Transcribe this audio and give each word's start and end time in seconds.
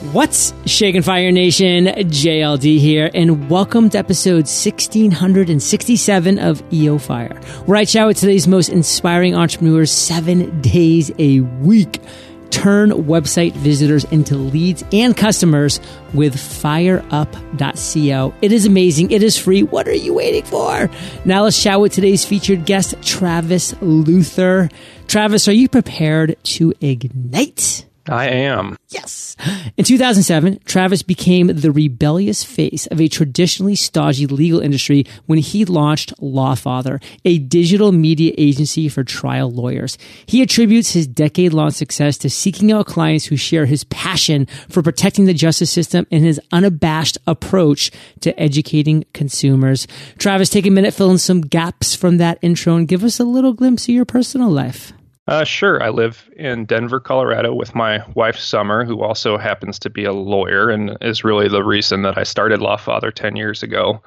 What's 0.00 0.54
shaking 0.64 1.02
Fire 1.02 1.30
Nation? 1.30 1.84
JLD 1.84 2.78
here, 2.78 3.10
and 3.12 3.50
welcome 3.50 3.90
to 3.90 3.98
episode 3.98 4.48
1667 4.48 6.38
of 6.38 6.62
EO 6.72 6.96
Fire, 6.96 7.38
where 7.66 7.76
I 7.76 7.84
chat 7.84 8.06
with 8.06 8.16
today's 8.16 8.48
most 8.48 8.70
inspiring 8.70 9.34
entrepreneurs 9.34 9.92
seven 9.92 10.58
days 10.62 11.12
a 11.18 11.40
week. 11.40 12.00
Turn 12.48 12.92
website 12.92 13.52
visitors 13.52 14.04
into 14.04 14.36
leads 14.36 14.82
and 14.90 15.14
customers 15.14 15.80
with 16.14 16.34
fireup.co. 16.34 18.34
It 18.40 18.52
is 18.52 18.64
amazing. 18.64 19.10
It 19.10 19.22
is 19.22 19.36
free. 19.36 19.64
What 19.64 19.86
are 19.86 19.92
you 19.92 20.14
waiting 20.14 20.44
for? 20.44 20.88
Now 21.26 21.42
let's 21.42 21.62
chat 21.62 21.78
with 21.78 21.92
today's 21.92 22.24
featured 22.24 22.64
guest, 22.64 22.94
Travis 23.02 23.74
Luther. 23.82 24.70
Travis, 25.08 25.46
are 25.46 25.52
you 25.52 25.68
prepared 25.68 26.36
to 26.44 26.72
ignite? 26.80 27.84
I 28.10 28.26
am. 28.26 28.76
Yes. 28.88 29.36
In 29.76 29.84
2007, 29.84 30.60
Travis 30.64 31.02
became 31.02 31.46
the 31.46 31.70
rebellious 31.70 32.42
face 32.42 32.86
of 32.88 33.00
a 33.00 33.08
traditionally 33.08 33.76
stodgy 33.76 34.26
legal 34.26 34.60
industry 34.60 35.06
when 35.26 35.38
he 35.38 35.64
launched 35.64 36.12
Lawfather, 36.20 37.02
a 37.24 37.38
digital 37.38 37.92
media 37.92 38.34
agency 38.36 38.88
for 38.88 39.04
trial 39.04 39.50
lawyers. 39.50 39.96
He 40.26 40.42
attributes 40.42 40.92
his 40.92 41.06
decade 41.06 41.52
long 41.52 41.70
success 41.70 42.18
to 42.18 42.30
seeking 42.30 42.72
out 42.72 42.86
clients 42.86 43.26
who 43.26 43.36
share 43.36 43.66
his 43.66 43.84
passion 43.84 44.46
for 44.68 44.82
protecting 44.82 45.26
the 45.26 45.34
justice 45.34 45.70
system 45.70 46.06
and 46.10 46.24
his 46.24 46.40
unabashed 46.52 47.18
approach 47.26 47.90
to 48.20 48.38
educating 48.38 49.04
consumers. 49.12 49.86
Travis, 50.18 50.50
take 50.50 50.66
a 50.66 50.70
minute, 50.70 50.94
fill 50.94 51.10
in 51.10 51.18
some 51.18 51.40
gaps 51.40 51.94
from 51.94 52.18
that 52.18 52.38
intro 52.42 52.76
and 52.76 52.88
give 52.88 53.04
us 53.04 53.20
a 53.20 53.24
little 53.24 53.52
glimpse 53.52 53.84
of 53.84 53.94
your 53.94 54.04
personal 54.04 54.50
life. 54.50 54.92
Uh, 55.30 55.44
sure. 55.44 55.80
I 55.80 55.90
live 55.90 56.28
in 56.36 56.64
Denver, 56.64 56.98
Colorado 56.98 57.54
with 57.54 57.72
my 57.72 58.04
wife, 58.14 58.36
Summer, 58.36 58.84
who 58.84 59.00
also 59.00 59.38
happens 59.38 59.78
to 59.78 59.88
be 59.88 60.04
a 60.04 60.12
lawyer 60.12 60.70
and 60.70 60.98
is 61.00 61.22
really 61.22 61.46
the 61.46 61.62
reason 61.62 62.02
that 62.02 62.18
I 62.18 62.24
started 62.24 62.58
Lawfather 62.58 63.14
10 63.14 63.36
years 63.36 63.62
ago. 63.62 64.02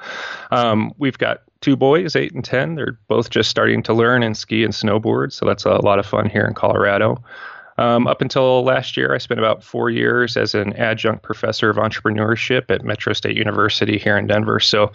Um, 0.52 0.92
we've 0.98 1.18
got 1.18 1.44
two 1.62 1.78
boys, 1.78 2.18
8 2.18 2.34
and 2.34 2.44
10. 2.44 2.76
They're 2.76 3.00
both 3.08 3.30
just 3.30 3.50
starting 3.50 3.82
to 3.84 3.94
learn 3.94 4.22
and 4.22 4.36
ski 4.36 4.66
and 4.66 4.74
snowboard, 4.74 5.32
so 5.32 5.46
that's 5.46 5.64
a 5.64 5.76
lot 5.76 5.98
of 5.98 6.06
fun 6.06 6.30
here 6.30 6.44
in 6.44 6.56
Colorado. 6.56 7.24
Um, 7.78 8.06
up 8.06 8.22
until 8.22 8.64
last 8.64 8.96
year, 8.96 9.16
I 9.16 9.18
spent 9.18 9.40
about 9.40 9.64
four 9.64 9.90
years 9.90 10.38
as 10.38 10.54
an 10.54 10.74
adjunct 10.74 11.24
professor 11.24 11.70
of 11.70 11.78
entrepreneurship 11.78 12.70
at 12.70 12.84
Metro 12.84 13.14
State 13.14 13.36
University 13.36 13.98
here 13.98 14.18
in 14.18 14.28
Denver. 14.28 14.60
So, 14.60 14.92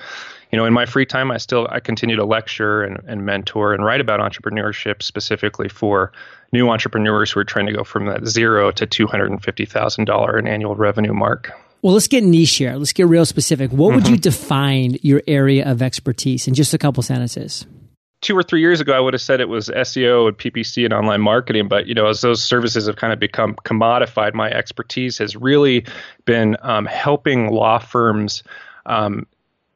you 0.53 0.59
know, 0.59 0.65
in 0.65 0.73
my 0.73 0.87
free 0.87 1.05
time, 1.05 1.31
I 1.31 1.39
still 1.39 1.67
I 1.71 1.81
continue 1.81 2.17
to 2.17 2.25
lecture 2.25 2.83
and, 2.83 3.01
and 3.07 3.27
mentor 3.27 3.75
and 3.75 3.85
write 3.85 4.01
about 4.01 4.21
entrepreneurship 4.21 5.03
specifically 5.03 5.69
for 5.69 6.13
new 6.53 6.71
entrepreneurs 6.71 7.33
who 7.33 7.41
are 7.41 7.45
trying 7.45 7.67
to 7.67 7.73
go 7.73 7.85
from 7.85 8.07
that 8.07 8.27
zero 8.27 8.71
to 8.71 8.87
two 8.87 9.07
hundred 9.07 9.31
and 9.31 9.43
fifty 9.43 9.65
thousand 9.65 10.05
dollar 10.05 10.39
in 10.39 10.47
annual 10.47 10.77
revenue 10.77 11.13
mark. 11.13 11.51
Well, 11.83 11.95
let's 11.95 12.09
get 12.09 12.25
niche 12.25 12.57
here. 12.57 12.75
Let's 12.75 12.93
get 12.93 13.07
real 13.07 13.27
specific. 13.27 13.71
What 13.71 13.95
would 13.95 14.05
mm-hmm. 14.05 14.15
you 14.15 14.21
define 14.21 14.99
your 15.03 15.23
area 15.29 15.71
of 15.71 15.81
expertise 15.81 16.49
in 16.49 16.55
just 16.55 16.75
a 16.75 16.79
couple 16.79 17.03
sentences? 17.03 17.67
Two 18.21 18.37
or 18.37 18.43
three 18.43 18.61
years 18.61 18.81
ago, 18.81 18.93
I 18.93 19.01
would 19.01 19.15
have 19.15 19.21
said 19.21 19.41
it 19.41 19.49
was 19.49 19.69
SEO 19.69 20.29
and 20.29 20.37
PPC 20.37 20.85
and 20.85 20.93
online 20.93 21.21
marketing. 21.21 21.69
But 21.69 21.87
you 21.87 21.95
know, 21.95 22.07
as 22.07 22.21
those 22.21 22.43
services 22.43 22.87
have 22.87 22.97
kind 22.97 23.13
of 23.13 23.19
become 23.19 23.55
commodified, 23.65 24.35
my 24.35 24.51
expertise 24.51 25.19
has 25.19 25.37
really 25.37 25.87
been 26.25 26.57
um, 26.63 26.87
helping 26.87 27.51
law 27.51 27.79
firms. 27.79 28.43
Um, 28.87 29.27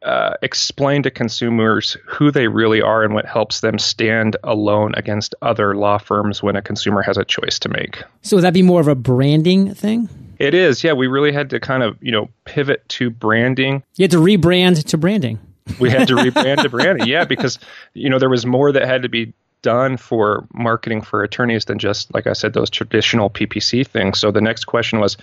uh, 0.02 0.34
explain 0.42 1.04
to 1.04 1.12
consumers 1.12 1.96
who 2.06 2.32
they 2.32 2.48
really 2.48 2.82
are 2.82 3.04
and 3.04 3.14
what 3.14 3.24
helps 3.24 3.60
them 3.60 3.78
stand 3.78 4.36
alone 4.42 4.92
against 4.96 5.32
other 5.42 5.76
law 5.76 5.96
firms 5.96 6.42
when 6.42 6.56
a 6.56 6.62
consumer 6.62 7.02
has 7.02 7.16
a 7.16 7.24
choice 7.24 7.60
to 7.60 7.68
make. 7.68 8.02
So 8.22 8.36
would 8.36 8.42
that 8.42 8.52
be 8.52 8.62
more 8.62 8.80
of 8.80 8.88
a 8.88 8.96
branding 8.96 9.72
thing? 9.74 10.08
It 10.40 10.54
is, 10.54 10.82
yeah. 10.82 10.92
We 10.92 11.06
really 11.06 11.30
had 11.30 11.50
to 11.50 11.60
kind 11.60 11.84
of, 11.84 11.96
you 12.00 12.10
know, 12.10 12.28
pivot 12.44 12.88
to 12.88 13.10
branding. 13.10 13.84
You 13.94 14.02
had 14.02 14.10
to 14.10 14.16
rebrand 14.16 14.84
to 14.84 14.98
branding 14.98 15.38
we 15.78 15.90
had 15.90 16.08
to 16.08 16.14
rebrand 16.14 16.62
to 16.62 16.68
branding. 16.68 17.06
Yeah, 17.12 17.24
because 17.24 17.58
you 17.94 18.10
know 18.10 18.18
there 18.18 18.30
was 18.30 18.46
more 18.46 18.72
that 18.72 18.86
had 18.86 19.02
to 19.02 19.08
be 19.08 19.32
done 19.62 19.96
for 19.96 20.46
marketing 20.52 21.02
for 21.02 21.22
attorneys 21.22 21.64
than 21.66 21.78
just 21.78 22.12
like 22.12 22.26
I 22.26 22.32
said 22.32 22.52
those 22.52 22.70
traditional 22.70 23.30
PPC 23.30 23.86
things. 23.86 24.18
So 24.18 24.30
the 24.30 24.40
next 24.40 24.64
question 24.64 24.98
was 24.98 25.16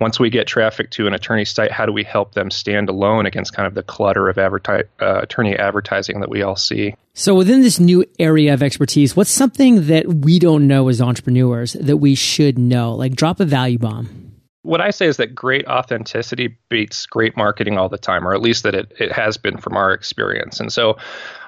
once 0.00 0.18
we 0.18 0.30
get 0.30 0.46
traffic 0.46 0.90
to 0.90 1.06
an 1.06 1.14
attorney 1.14 1.44
site, 1.44 1.70
how 1.70 1.86
do 1.86 1.92
we 1.92 2.02
help 2.02 2.34
them 2.34 2.50
stand 2.50 2.88
alone 2.88 3.24
against 3.24 3.54
kind 3.54 3.66
of 3.66 3.74
the 3.74 3.82
clutter 3.82 4.28
of 4.28 4.36
adverti- 4.36 4.84
uh, 5.00 5.20
attorney 5.22 5.56
advertising 5.56 6.20
that 6.20 6.28
we 6.28 6.42
all 6.42 6.56
see? 6.56 6.94
So, 7.14 7.34
within 7.34 7.60
this 7.60 7.78
new 7.78 8.04
area 8.18 8.52
of 8.52 8.62
expertise, 8.62 9.14
what's 9.14 9.30
something 9.30 9.86
that 9.86 10.06
we 10.06 10.38
don't 10.38 10.66
know 10.66 10.88
as 10.88 11.00
entrepreneurs 11.00 11.74
that 11.74 11.98
we 11.98 12.14
should 12.14 12.58
know? 12.58 12.94
Like, 12.94 13.14
drop 13.14 13.38
a 13.38 13.44
value 13.44 13.78
bomb 13.78 14.21
what 14.62 14.80
I 14.80 14.90
say 14.90 15.06
is 15.06 15.16
that 15.16 15.34
great 15.34 15.66
authenticity 15.66 16.56
beats 16.68 17.06
great 17.06 17.36
marketing 17.36 17.78
all 17.78 17.88
the 17.88 17.98
time, 17.98 18.26
or 18.26 18.34
at 18.34 18.40
least 18.40 18.62
that 18.62 18.74
it, 18.74 18.92
it 18.98 19.12
has 19.12 19.36
been 19.36 19.58
from 19.58 19.76
our 19.76 19.92
experience. 19.92 20.60
And 20.60 20.72
so 20.72 20.96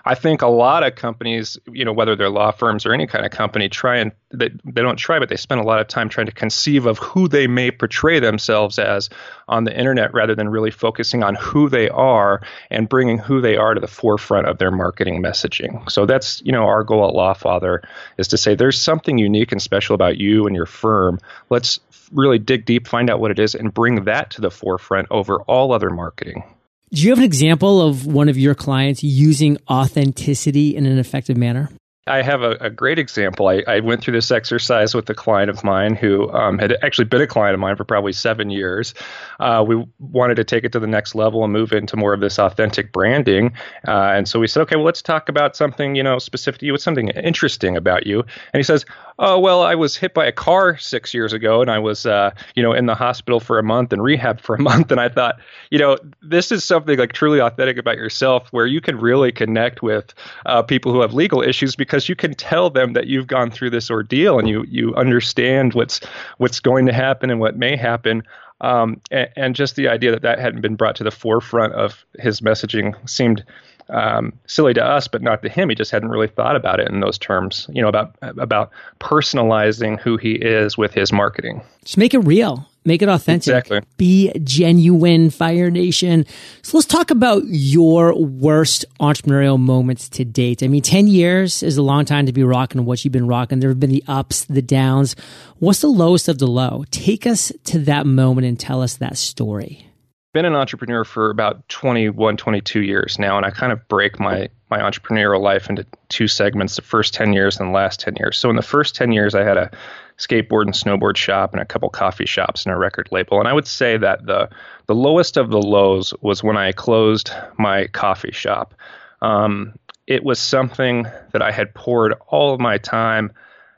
I 0.07 0.15
think 0.15 0.43
a 0.43 0.49
lot 0.49 0.83
of 0.83 0.97
companies, 0.97 1.59
you 1.73 1.85
know, 1.85 1.93
whether 1.93 2.15
they're 2.15 2.29
law 2.29 2.51
firms 2.51 2.85
or 2.85 2.93
any 2.93 3.07
kind 3.07 3.25
of 3.25 3.33
company, 3.33 3.71
try 3.71 3.97
and 3.97 4.13
they, 4.33 4.51
they 4.65 4.83
don't 4.83 4.97
try, 4.97 5.19
but 5.19 5.31
they 5.31 5.37
spend 5.37 5.61
a 5.63 5.65
lot 5.65 5.81
of 5.81 5.89
time 5.89 6.11
trying 6.11 6.27
to 6.27 6.33
conceive 6.33 6.85
of 6.85 6.99
who 6.99 7.27
they 7.27 7.47
may 7.47 7.71
portray 7.71 8.21
themselves 8.21 8.79
as 8.79 9.09
on 9.49 9.65
the 9.65 9.77
internet 9.77 10.13
rather 10.13 10.35
than 10.35 10.51
really 10.51 10.71
focusing 10.71 11.23
on 11.23 11.35
who 11.37 11.71
they 11.71 11.89
are 11.89 12.43
and 12.71 12.89
bringing 12.89 13.17
who 13.17 13.41
they 13.41 13.57
are 13.57 13.73
to 13.73 13.81
the 13.81 13.87
forefront 13.87 14.47
of 14.47 14.59
their 14.59 14.71
marketing 14.71 15.23
messaging. 15.23 15.91
So 15.91 16.05
that's, 16.05 16.43
you 16.45 16.53
know, 16.53 16.65
our 16.65 16.85
goal 16.85 17.09
at 17.09 17.15
Lawfather 17.15 17.83
is 18.19 18.29
to 18.29 18.37
say 18.37 18.55
there's 18.55 18.81
something 18.81 19.17
unique 19.17 19.53
and 19.53 19.63
special 19.63 19.95
about 19.95 20.19
you 20.19 20.47
and 20.47 20.55
your 20.55 20.67
firm. 20.67 21.19
Let's 21.49 21.81
really 22.13 22.39
dig 22.39 22.67
deep, 22.67 22.87
find 22.87 23.09
out 23.09 23.21
what 23.21 23.31
it 23.31 23.39
is, 23.39 23.55
and 23.55 23.73
bring 23.73 24.05
that 24.05 24.31
to 24.33 24.43
the 24.43 24.51
forefront 24.51 25.09
over 25.11 25.41
all 25.43 25.73
other 25.73 25.89
marketing. 25.91 26.45
Do 26.93 27.03
you 27.03 27.11
have 27.11 27.19
an 27.19 27.25
example 27.25 27.81
of 27.81 28.07
one 28.07 28.29
of 28.29 28.39
your 28.39 28.55
clients 28.55 29.03
using 29.03 29.59
authenticity 29.69 30.77
in 30.77 30.87
an 30.87 30.99
effective 30.99 31.37
manner? 31.37 31.71
I 32.07 32.21
have 32.21 32.43
a, 32.43 32.53
a 32.61 32.71
great 32.71 32.99
example. 32.99 33.49
I, 33.49 33.63
I, 33.67 33.81
went 33.81 34.03
through 34.03 34.13
this 34.13 34.31
exercise 34.31 34.95
with 34.95 35.09
a 35.09 35.15
client 35.15 35.49
of 35.49 35.65
mine 35.65 35.95
who 35.95 36.31
um, 36.33 36.59
had 36.59 36.77
actually 36.83 37.07
been 37.07 37.23
a 37.23 37.27
client 37.27 37.55
of 37.55 37.61
mine 37.61 37.77
for 37.77 37.85
probably 37.85 38.13
seven 38.13 38.51
years. 38.51 38.93
Uh, 39.41 39.65
we 39.67 39.83
wanted 39.99 40.35
to 40.35 40.45
take 40.45 40.65
it 40.65 40.73
to 40.73 40.81
the 40.81 40.87
next 40.87 41.15
level 41.15 41.45
and 41.45 41.53
move 41.53 41.73
into 41.73 41.97
more 41.97 42.13
of 42.13 42.21
this 42.21 42.39
authentic 42.39 42.93
branding. 42.93 43.55
Uh, 43.89 44.13
and 44.13 44.29
so 44.29 44.39
we 44.39 44.47
said, 44.47 44.61
okay, 44.63 44.77
well, 44.77 44.85
let's 44.85 45.01
talk 45.01 45.31
about 45.31 45.57
something, 45.57 45.95
you 45.95 46.03
know, 46.03 46.19
specific 46.19 46.61
to 46.61 46.67
you. 46.67 46.73
What's 46.73 46.85
something 46.85 47.09
interesting 47.09 47.75
about 47.75 48.07
you? 48.07 48.21
And 48.21 48.59
he 48.59 48.63
says, 48.63 48.85
oh, 49.19 49.39
well, 49.39 49.63
I 49.63 49.75
was 49.75 49.97
hit 49.97 50.13
by 50.13 50.27
a 50.27 50.33
car 50.33 50.77
six 50.77 51.15
years 51.15 51.33
ago 51.33 51.63
and 51.63 51.71
I 51.71 51.79
was, 51.79 52.05
uh, 52.05 52.33
you 52.55 52.63
know, 52.63 52.73
in 52.73 52.87
the 52.87 52.95
hospital 52.95 53.41
for 53.41 53.59
a 53.59 53.63
month 53.63 53.93
and 53.93 54.03
rehab 54.03 54.41
for 54.41 54.57
a 54.57 54.61
month. 54.63 54.91
And 54.91 55.01
I 55.01 55.09
thought, 55.09 55.37
you 55.71 55.79
know, 55.79 55.97
this 56.21 56.53
is 56.53 56.65
something 56.65 56.99
like 56.99 57.13
truly 57.13 57.41
authentic 57.41 57.79
about 57.79 57.97
yourself 57.97 58.49
where 58.51 58.67
you 58.67 58.81
can 58.81 58.99
really 58.99 59.33
connect 59.33 59.83
with 59.83 60.13
uh, 60.47 60.63
people 60.63 60.93
who 60.93 61.01
have 61.01 61.15
legal 61.15 61.41
issues 61.41 61.77
because 61.77 61.94
because 61.95 62.09
you 62.09 62.17
can 62.17 62.35
tell 62.35 62.71
them 62.71 62.95
that 62.95 63.07
you've 63.07 63.29
gone 63.29 63.53
through 63.53 63.71
this 63.71 63.89
ordeal 63.89 64.41
and 64.41 64.49
you 64.49 64.65
you 64.65 64.93
understand 64.97 65.75
what's 65.75 66.01
what's 66.39 66.59
going 66.59 66.87
to 66.87 66.93
happen 66.93 67.31
and 67.31 67.39
what 67.39 67.57
may 67.57 67.77
happen. 67.77 68.25
Um, 68.61 69.01
and, 69.13 69.29
and, 69.37 69.55
just 69.55 69.77
the 69.77 69.87
idea 69.87 70.11
that 70.11 70.23
that 70.23 70.41
hadn't 70.41 70.61
been 70.61 70.75
brought 70.75 70.97
to 70.97 71.05
the 71.05 71.13
forefront 71.13 71.73
of 71.75 72.05
his 72.19 72.41
messaging 72.41 72.95
seemed 73.09 73.45
um, 73.91 74.33
silly 74.47 74.75
to 74.75 74.85
us, 74.85 75.07
but 75.07 75.23
not 75.23 75.43
to 75.43 75.49
him. 75.49 75.69
He 75.69 75.75
just 75.77 75.91
hadn't 75.93 76.09
really 76.09 76.29
thought 76.29 76.57
about 76.57 76.81
it 76.81 76.89
in 76.89 76.99
those 76.99 77.17
terms. 77.17 77.69
You 77.73 77.83
know 77.83 77.89
about 77.89 78.17
about 78.23 78.73
personalizing 78.99 80.01
who 80.01 80.17
he 80.17 80.33
is 80.33 80.77
with 80.77 80.95
his 80.95 81.13
marketing. 81.13 81.63
Just 81.85 81.99
make 81.99 82.13
it 82.13 82.21
real. 82.21 82.67
Make 82.85 83.01
it 83.01 83.09
authentic. 83.09 83.49
Exactly. 83.49 83.81
Be 83.97 84.31
genuine, 84.43 85.31
Fire 85.31 85.71
Nation. 85.71 86.27
So 86.63 86.77
let's 86.77 86.87
talk 86.87 87.11
about 87.11 87.43
your 87.47 88.15
worst 88.15 88.85
entrepreneurial 89.01 89.59
moments 89.59 90.09
to 90.11 90.25
date. 90.25 90.63
I 90.63 90.69
mean, 90.69 90.83
10 90.83 91.07
years 91.07 91.63
is 91.63 91.79
a 91.79 91.83
long 91.83 92.05
time 92.05 92.27
to 92.27 92.33
be 92.33 92.45
rocking 92.45 92.85
what 92.85 93.05
you've 93.05 93.13
been 93.13 93.27
rocking. 93.27 93.61
There 93.61 93.71
have 93.71 93.81
been 93.81 93.91
the 93.91 94.05
ups, 94.07 94.45
the 94.45 94.63
downs. 94.63 95.17
What's 95.61 95.81
the 95.81 95.89
lowest 95.89 96.29
of 96.29 96.39
the 96.39 96.47
low? 96.47 96.85
Take 96.91 97.27
us 97.27 97.51
to 97.65 97.79
that 97.81 98.07
moment 98.07 98.47
and 98.47 98.61
tell 98.61 98.83
us 98.83 98.97
that 98.99 99.17
story 99.17 99.87
been 100.35 100.45
an 100.45 100.57
entrepreneur 100.57 101.05
for 101.05 101.31
about 101.31 101.67
21 101.69 102.37
22 102.37 102.83
years 102.83 103.21
now 103.21 103.37
and 103.37 103.47
i 103.47 103.51
kind 103.51 103.73
of 103.73 103.87
break 103.87 104.19
my 104.19 104.49
my 104.69 104.81
entrepreneurial 104.81 105.41
life 105.41 105.71
into 105.71 105.87
two 106.09 106.27
segments 106.27 106.75
the 106.75 106.83
first 106.83 107.15
10 107.15 107.33
years 107.33 107.59
and 107.59 107.69
the 107.69 107.73
last 107.73 108.01
10 108.01 108.17
years 108.19 108.37
so 108.37 108.51
in 108.51 108.57
the 108.57 108.63
first 108.63 108.97
10 108.97 109.13
years 109.13 109.37
i 109.37 109.45
had 109.45 109.57
a 109.57 109.71
skateboard 110.19 110.63
and 110.63 110.75
snowboard 110.75 111.17
shop 111.17 111.53
and 111.53 111.61
a 111.61 111.65
couple 111.65 111.89
coffee 111.89 112.27
shops 112.27 112.65
and 112.65 112.75
a 112.75 112.79
record 112.79 113.09
label 113.11 113.39
and 113.39 113.49
i 113.49 113.53
would 113.53 113.67
say 113.67 113.97
that 113.97 114.25
the 114.27 114.49
the 114.87 114.95
lowest 114.95 115.37
of 115.37 115.51
the 115.51 115.61
lows 115.61 116.15
was 116.21 116.43
when 116.43 116.57
i 116.57 116.73
closed 116.73 117.31
my 117.59 117.87
coffee 117.89 118.33
shop 118.33 118.75
um, 119.23 119.75
it 120.07 120.23
was 120.23 120.39
something 120.39 121.07
that 121.33 121.43
i 121.43 121.51
had 121.51 121.75
poured 121.75 122.15
all 122.29 122.55
of 122.55 122.61
my 122.61 122.79
time 122.79 123.33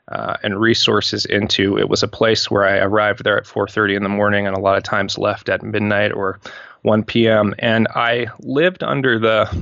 uh, 0.09 0.37
and 0.43 0.59
resources 0.59 1.25
into. 1.25 1.77
It 1.77 1.89
was 1.89 2.03
a 2.03 2.07
place 2.07 2.49
where 2.49 2.65
I 2.65 2.77
arrived 2.77 3.23
there 3.23 3.37
at 3.37 3.45
4:30 3.45 3.97
in 3.97 4.03
the 4.03 4.09
morning, 4.09 4.47
and 4.47 4.55
a 4.55 4.59
lot 4.59 4.77
of 4.77 4.83
times 4.83 5.17
left 5.17 5.49
at 5.49 5.63
midnight 5.63 6.13
or 6.13 6.39
1 6.83 7.03
p.m. 7.03 7.53
And 7.59 7.87
I 7.93 8.27
lived 8.39 8.83
under 8.83 9.19
the 9.19 9.53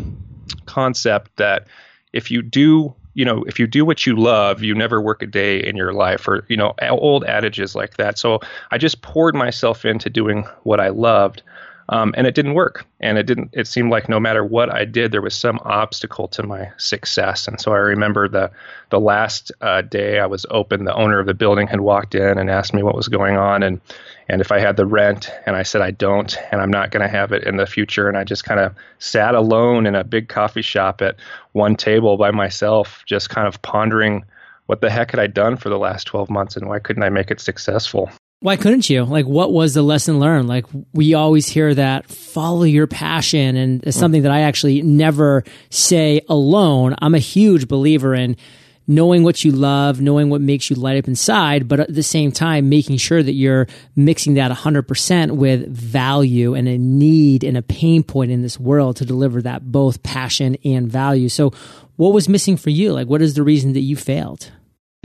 concept 0.66 1.36
that 1.38 1.68
if 2.14 2.30
you 2.30 2.42
do 2.42 2.96
you 3.16 3.26
know, 3.26 3.44
if 3.44 3.60
you 3.60 3.66
do 3.66 3.84
what 3.84 4.06
you 4.06 4.16
love, 4.16 4.62
you 4.62 4.76
never 4.76 5.02
work 5.02 5.24
a 5.24 5.26
day 5.26 5.58
in 5.58 5.76
your 5.76 5.94
life, 5.94 6.28
or 6.28 6.46
you 6.48 6.58
know, 6.58 6.74
old 6.90 7.24
adages 7.24 7.74
like 7.74 7.98
that. 7.98 8.20
So 8.20 8.42
I 8.72 8.78
just 8.78 9.02
poured 9.02 9.34
myself 9.34 9.86
into 9.86 10.10
doing 10.10 10.44
what 10.64 10.80
I 10.80 10.90
loved. 10.90 11.42
Um, 11.90 12.16
and 12.18 12.26
it 12.26 12.34
didn't 12.34 12.56
work. 12.56 12.86
And 13.00 13.18
it 13.18 13.24
didn't. 13.24 13.52
It 13.54 13.68
seemed 13.68 13.92
like 13.92 14.10
no 14.10 14.20
matter 14.20 14.44
what 14.44 14.74
I 14.74 14.86
did, 14.86 15.12
there 15.12 15.22
was 15.22 15.36
some 15.36 15.60
obstacle 15.64 16.28
to 16.30 16.44
my 16.44 16.72
success. 16.78 17.48
And 17.48 17.62
so 17.62 17.74
I 17.74 17.78
remember 17.78 18.28
the 18.28 18.52
the 18.90 19.00
last 19.00 19.52
uh, 19.62 19.82
day 19.82 20.20
I 20.20 20.26
was 20.26 20.46
open, 20.50 20.86
the 20.86 20.96
owner 20.96 21.20
of 21.20 21.28
the 21.28 21.34
building 21.34 21.68
had 21.68 21.82
walked 21.82 22.16
in 22.16 22.38
and 22.38 22.50
asked 22.50 22.74
me 22.74 22.82
what 22.82 22.96
was 22.96 23.08
going 23.08 23.38
on 23.38 23.62
and 23.62 23.80
and 24.28 24.42
if 24.42 24.52
I 24.52 24.60
had 24.60 24.78
the 24.78 24.86
rent. 24.88 25.30
And 25.46 25.56
I 25.56 25.64
said 25.64 25.82
I 25.82 25.92
don't, 25.92 26.36
and 26.52 26.60
I'm 26.60 26.72
not 26.72 26.90
going 26.90 27.04
to 27.04 27.10
have 27.10 27.32
it 27.32 27.44
in 27.44 27.58
the 27.58 27.68
future. 27.68 28.08
And 28.08 28.18
I 28.18 28.24
just 28.24 28.46
kind 28.46 28.60
of 28.60 28.74
sat 28.98 29.36
alone 29.36 29.86
in 29.86 29.94
a 29.94 30.04
big 30.04 30.28
coffee 30.28 30.64
shop 30.64 31.02
at 31.02 31.18
one 31.52 31.76
table 31.76 32.18
by 32.18 32.32
myself, 32.32 33.04
just 33.06 33.30
kind 33.30 33.48
of 33.48 33.62
pondering 33.62 34.26
what 34.66 34.82
the 34.82 34.90
heck 34.90 35.12
had 35.12 35.20
I 35.20 35.28
done 35.28 35.58
for 35.58 35.70
the 35.70 35.78
last 35.78 36.06
12 36.06 36.30
months 36.32 36.58
and 36.58 36.68
why 36.68 36.80
couldn't 36.80 37.04
I 37.04 37.10
make 37.10 37.30
it 37.30 37.40
successful? 37.40 38.10
Why 38.42 38.58
couldn't 38.58 38.90
you? 38.90 39.04
Like, 39.06 39.26
what 39.26 39.52
was 39.52 39.74
the 39.74 39.82
lesson 39.82 40.20
learned? 40.20 40.48
Like, 40.48 40.66
we 40.94 41.14
always 41.14 41.48
hear 41.48 41.74
that 41.74 42.06
follow 42.08 42.64
your 42.64 42.86
passion, 42.86 43.56
and 43.56 43.84
it's 43.84 43.98
something 43.98 44.24
that 44.24 44.32
I 44.32 44.42
actually 44.42 44.82
never 44.82 45.44
say 45.70 46.22
alone. 46.30 46.96
I'm 47.02 47.16
a 47.16 47.20
huge 47.20 47.68
believer 47.68 48.14
in 48.14 48.38
knowing 48.88 49.24
what 49.24 49.44
you 49.44 49.52
love, 49.52 50.00
knowing 50.00 50.30
what 50.30 50.42
makes 50.42 50.70
you 50.70 50.76
light 50.76 50.98
up 50.98 51.08
inside, 51.08 51.68
but 51.68 51.80
at 51.80 51.94
the 51.94 52.04
same 52.04 52.32
time, 52.32 52.70
making 52.70 52.98
sure 52.98 53.24
that 53.24 53.34
you're 53.34 53.68
mixing 53.96 54.36
that 54.36 54.52
100% 54.52 55.32
with 55.32 55.68
value 55.68 56.54
and 56.54 56.68
a 56.68 56.78
need 56.78 57.44
and 57.44 57.58
a 57.58 57.62
pain 57.62 58.04
point 58.04 58.32
in 58.32 58.42
this 58.42 58.60
world 58.60 58.98
to 58.98 59.06
deliver 59.06 59.42
that 59.42 59.72
both 59.72 60.04
passion 60.04 60.56
and 60.64 60.92
value. 60.92 61.30
So, 61.30 61.52
what 61.96 62.14
was 62.14 62.28
missing 62.28 62.58
for 62.58 62.70
you? 62.70 62.92
Like, 62.92 63.08
what 63.08 63.22
is 63.22 63.36
the 63.36 63.44
reason 63.44 63.74
that 63.74 63.80
you 63.80 63.96
failed? 63.96 64.52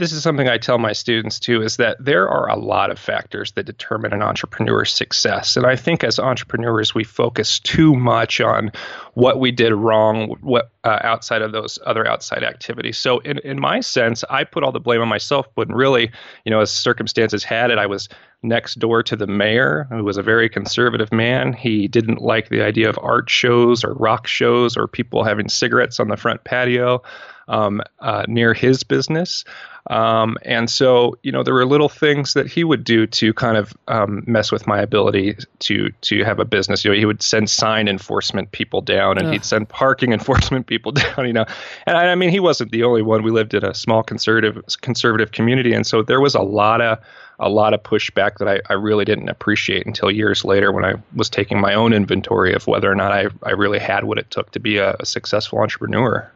This 0.01 0.11
is 0.11 0.23
something 0.23 0.49
I 0.49 0.57
tell 0.57 0.79
my 0.79 0.93
students 0.93 1.39
too 1.39 1.61
is 1.61 1.77
that 1.77 1.95
there 2.03 2.27
are 2.27 2.49
a 2.49 2.55
lot 2.57 2.89
of 2.89 2.97
factors 2.97 3.51
that 3.51 3.67
determine 3.67 4.13
an 4.13 4.23
entrepreneur's 4.23 4.91
success. 4.91 5.55
And 5.55 5.63
I 5.63 5.75
think 5.75 6.03
as 6.03 6.17
entrepreneurs, 6.17 6.95
we 6.95 7.03
focus 7.03 7.59
too 7.59 7.95
much 7.95 8.41
on 8.41 8.71
what 9.13 9.39
we 9.39 9.51
did 9.51 9.71
wrong, 9.71 10.37
what 10.41 10.71
uh, 10.83 10.97
outside 11.03 11.43
of 11.43 11.51
those 11.51 11.77
other 11.85 12.07
outside 12.07 12.43
activities. 12.43 12.97
So 12.97 13.19
in, 13.19 13.37
in 13.39 13.61
my 13.61 13.79
sense, 13.79 14.23
I 14.27 14.43
put 14.43 14.63
all 14.63 14.71
the 14.71 14.79
blame 14.79 15.01
on 15.01 15.07
myself, 15.07 15.45
but 15.53 15.71
really, 15.71 16.09
you 16.45 16.49
know, 16.49 16.61
as 16.61 16.71
circumstances 16.71 17.43
had 17.43 17.69
it, 17.69 17.77
I 17.77 17.85
was 17.85 18.09
next 18.41 18.79
door 18.79 19.03
to 19.03 19.15
the 19.15 19.27
mayor, 19.27 19.85
who 19.91 20.03
was 20.03 20.17
a 20.17 20.23
very 20.23 20.49
conservative 20.49 21.11
man. 21.11 21.53
He 21.53 21.87
didn't 21.87 22.23
like 22.23 22.49
the 22.49 22.63
idea 22.63 22.89
of 22.89 22.97
art 23.03 23.29
shows 23.29 23.83
or 23.83 23.93
rock 23.93 24.25
shows 24.25 24.75
or 24.75 24.87
people 24.87 25.23
having 25.23 25.47
cigarettes 25.47 25.99
on 25.99 26.07
the 26.07 26.17
front 26.17 26.43
patio 26.43 27.03
um, 27.51 27.81
uh, 27.99 28.23
near 28.27 28.53
his 28.53 28.83
business. 28.83 29.43
Um, 29.89 30.37
and 30.43 30.69
so, 30.69 31.17
you 31.23 31.31
know, 31.31 31.43
there 31.43 31.53
were 31.53 31.65
little 31.65 31.89
things 31.89 32.33
that 32.33 32.47
he 32.47 32.63
would 32.63 32.83
do 32.83 33.07
to 33.07 33.33
kind 33.33 33.57
of 33.57 33.75
um, 33.87 34.23
mess 34.25 34.51
with 34.51 34.67
my 34.67 34.79
ability 34.79 35.35
to 35.59 35.89
to 36.01 36.23
have 36.23 36.39
a 36.39 36.45
business. 36.45 36.85
You 36.85 36.91
know, 36.91 36.97
he 36.97 37.05
would 37.05 37.21
send 37.21 37.49
sign 37.49 37.87
enforcement 37.87 38.51
people 38.51 38.81
down, 38.81 39.17
and 39.17 39.33
he'd 39.33 39.43
send 39.43 39.69
parking 39.69 40.13
enforcement 40.19 40.67
people 40.67 40.91
down. 40.91 41.25
You 41.25 41.33
know, 41.33 41.45
and 41.85 41.97
I, 41.97 42.11
I 42.11 42.15
mean, 42.15 42.29
he 42.29 42.39
wasn't 42.39 42.71
the 42.71 42.83
only 42.83 43.01
one. 43.01 43.23
We 43.23 43.31
lived 43.31 43.53
in 43.53 43.65
a 43.65 43.73
small 43.73 44.03
conservative 44.03 44.63
conservative 44.81 45.31
community, 45.31 45.73
and 45.73 45.85
so 45.85 46.03
there 46.03 46.21
was 46.21 46.35
a 46.35 46.41
lot 46.41 46.79
of 46.79 46.99
a 47.39 47.49
lot 47.49 47.73
of 47.73 47.81
pushback 47.81 48.37
that 48.37 48.47
I, 48.47 48.59
I 48.69 48.73
really 48.73 49.03
didn't 49.03 49.29
appreciate 49.29 49.87
until 49.87 50.11
years 50.11 50.45
later 50.45 50.71
when 50.71 50.85
I 50.85 50.93
was 51.15 51.27
taking 51.27 51.59
my 51.59 51.73
own 51.73 51.91
inventory 51.91 52.53
of 52.53 52.67
whether 52.67 52.89
or 52.89 52.93
not 52.93 53.11
I, 53.11 53.29
I 53.41 53.51
really 53.53 53.79
had 53.79 54.03
what 54.03 54.19
it 54.19 54.29
took 54.29 54.51
to 54.51 54.59
be 54.59 54.77
a, 54.77 54.95
a 54.99 55.07
successful 55.07 55.57
entrepreneur. 55.57 56.31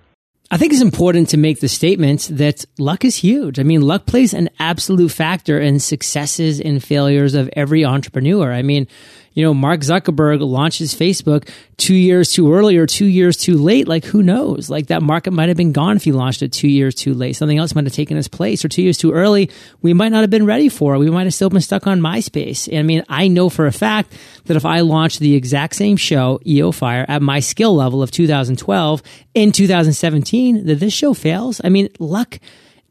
I 0.52 0.58
think 0.58 0.74
it's 0.74 0.82
important 0.82 1.30
to 1.30 1.38
make 1.38 1.60
the 1.60 1.68
statement 1.68 2.30
that 2.32 2.66
luck 2.78 3.04
is 3.04 3.16
huge. 3.16 3.60
I 3.60 3.64
mean, 3.64 3.82
luck 3.82 4.06
plays 4.06 4.34
an 4.34 4.50
absolute 4.60 5.10
factor 5.10 5.60
in 5.60 5.80
successes 5.80 6.62
and 6.62 6.84
failures 6.84 7.34
of 7.34 7.50
every 7.54 7.84
entrepreneur. 7.84 8.54
I 8.54 8.62
mean, 8.62 8.88
you 9.36 9.44
know, 9.44 9.54
Mark 9.54 9.82
Zuckerberg 9.82 10.40
launches 10.42 10.96
Facebook 10.96 11.48
two 11.78 11.94
years 11.94 12.32
too 12.32 12.54
early 12.54 12.78
or 12.78 12.88
two 12.88 13.06
years 13.06 13.36
too 13.36 13.58
late. 13.58 13.88
Like, 13.88 14.06
who 14.06 14.24
knows? 14.24 14.70
Like, 14.70 14.88
that 14.88 15.04
market 15.04 15.32
might 15.32 15.50
have 15.50 15.58
been 15.58 15.74
gone 15.74 15.98
if 15.98 16.06
he 16.06 16.14
launched 16.14 16.42
it 16.42 16.54
two 16.54 16.70
years 16.70 16.96
too 16.96 17.14
late. 17.14 17.34
Something 17.34 17.58
else 17.58 17.76
might 17.76 17.84
have 17.84 17.94
taken 17.94 18.16
his 18.18 18.30
place, 18.30 18.64
or 18.64 18.70
two 18.70 18.82
years 18.82 18.98
too 18.98 19.12
early. 19.12 19.52
We 19.82 19.94
might 19.94 20.10
not 20.10 20.22
have 20.22 20.30
been 20.30 20.46
ready 20.46 20.70
for 20.70 20.96
it. 20.96 21.00
We 21.00 21.12
might 21.12 21.26
have 21.26 21.34
still 21.34 21.50
been 21.50 21.62
stuck 21.62 21.86
on 21.86 22.00
MySpace. 22.00 22.70
And 22.70 22.80
I 22.80 22.84
mean, 22.84 23.04
I 23.10 23.28
know 23.28 23.50
for 23.50 23.68
a 23.68 23.74
fact 23.74 24.14
that 24.46 24.56
if 24.56 24.66
I 24.66 24.80
launched 24.80 25.20
the 25.20 25.36
exact 25.36 25.76
same 25.76 25.98
show, 25.98 26.40
EO 26.48 26.72
Fire, 26.72 27.06
at 27.10 27.22
my 27.22 27.42
skill 27.42 27.76
level 27.76 28.02
of 28.02 28.12
2012 28.12 29.04
in 29.34 29.52
2017, 29.52 30.66
that 30.66 30.76
this 30.76 30.94
show 30.94 31.14
fails. 31.14 31.60
I 31.64 31.70
mean, 31.70 31.90
luck 32.00 32.40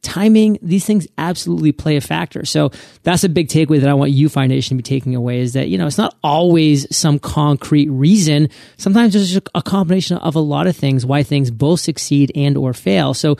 timing, 0.04 0.58
these 0.62 0.84
things 0.84 1.08
absolutely 1.18 1.72
play 1.72 1.96
a 1.96 2.00
factor. 2.00 2.44
So 2.44 2.70
that's 3.02 3.24
a 3.24 3.28
big 3.28 3.48
takeaway 3.48 3.80
that 3.80 3.88
I 3.88 3.94
want 3.94 4.12
you, 4.12 4.28
Fire 4.28 4.46
Nation, 4.46 4.76
to 4.76 4.82
be 4.82 4.86
taking 4.86 5.14
away 5.16 5.40
is 5.40 5.54
that, 5.54 5.68
you 5.68 5.78
know, 5.78 5.86
it's 5.86 5.98
not 5.98 6.16
always 6.22 6.94
some 6.96 7.18
concrete 7.18 7.88
reason. 7.88 8.48
Sometimes 8.76 9.14
there's 9.14 9.36
a 9.54 9.62
combination 9.62 10.18
of 10.18 10.36
a 10.36 10.40
lot 10.40 10.66
of 10.66 10.76
things 10.76 11.04
why 11.04 11.22
things 11.22 11.50
both 11.50 11.80
succeed 11.80 12.30
and 12.36 12.56
or 12.56 12.72
fail. 12.72 13.14
So 13.14 13.36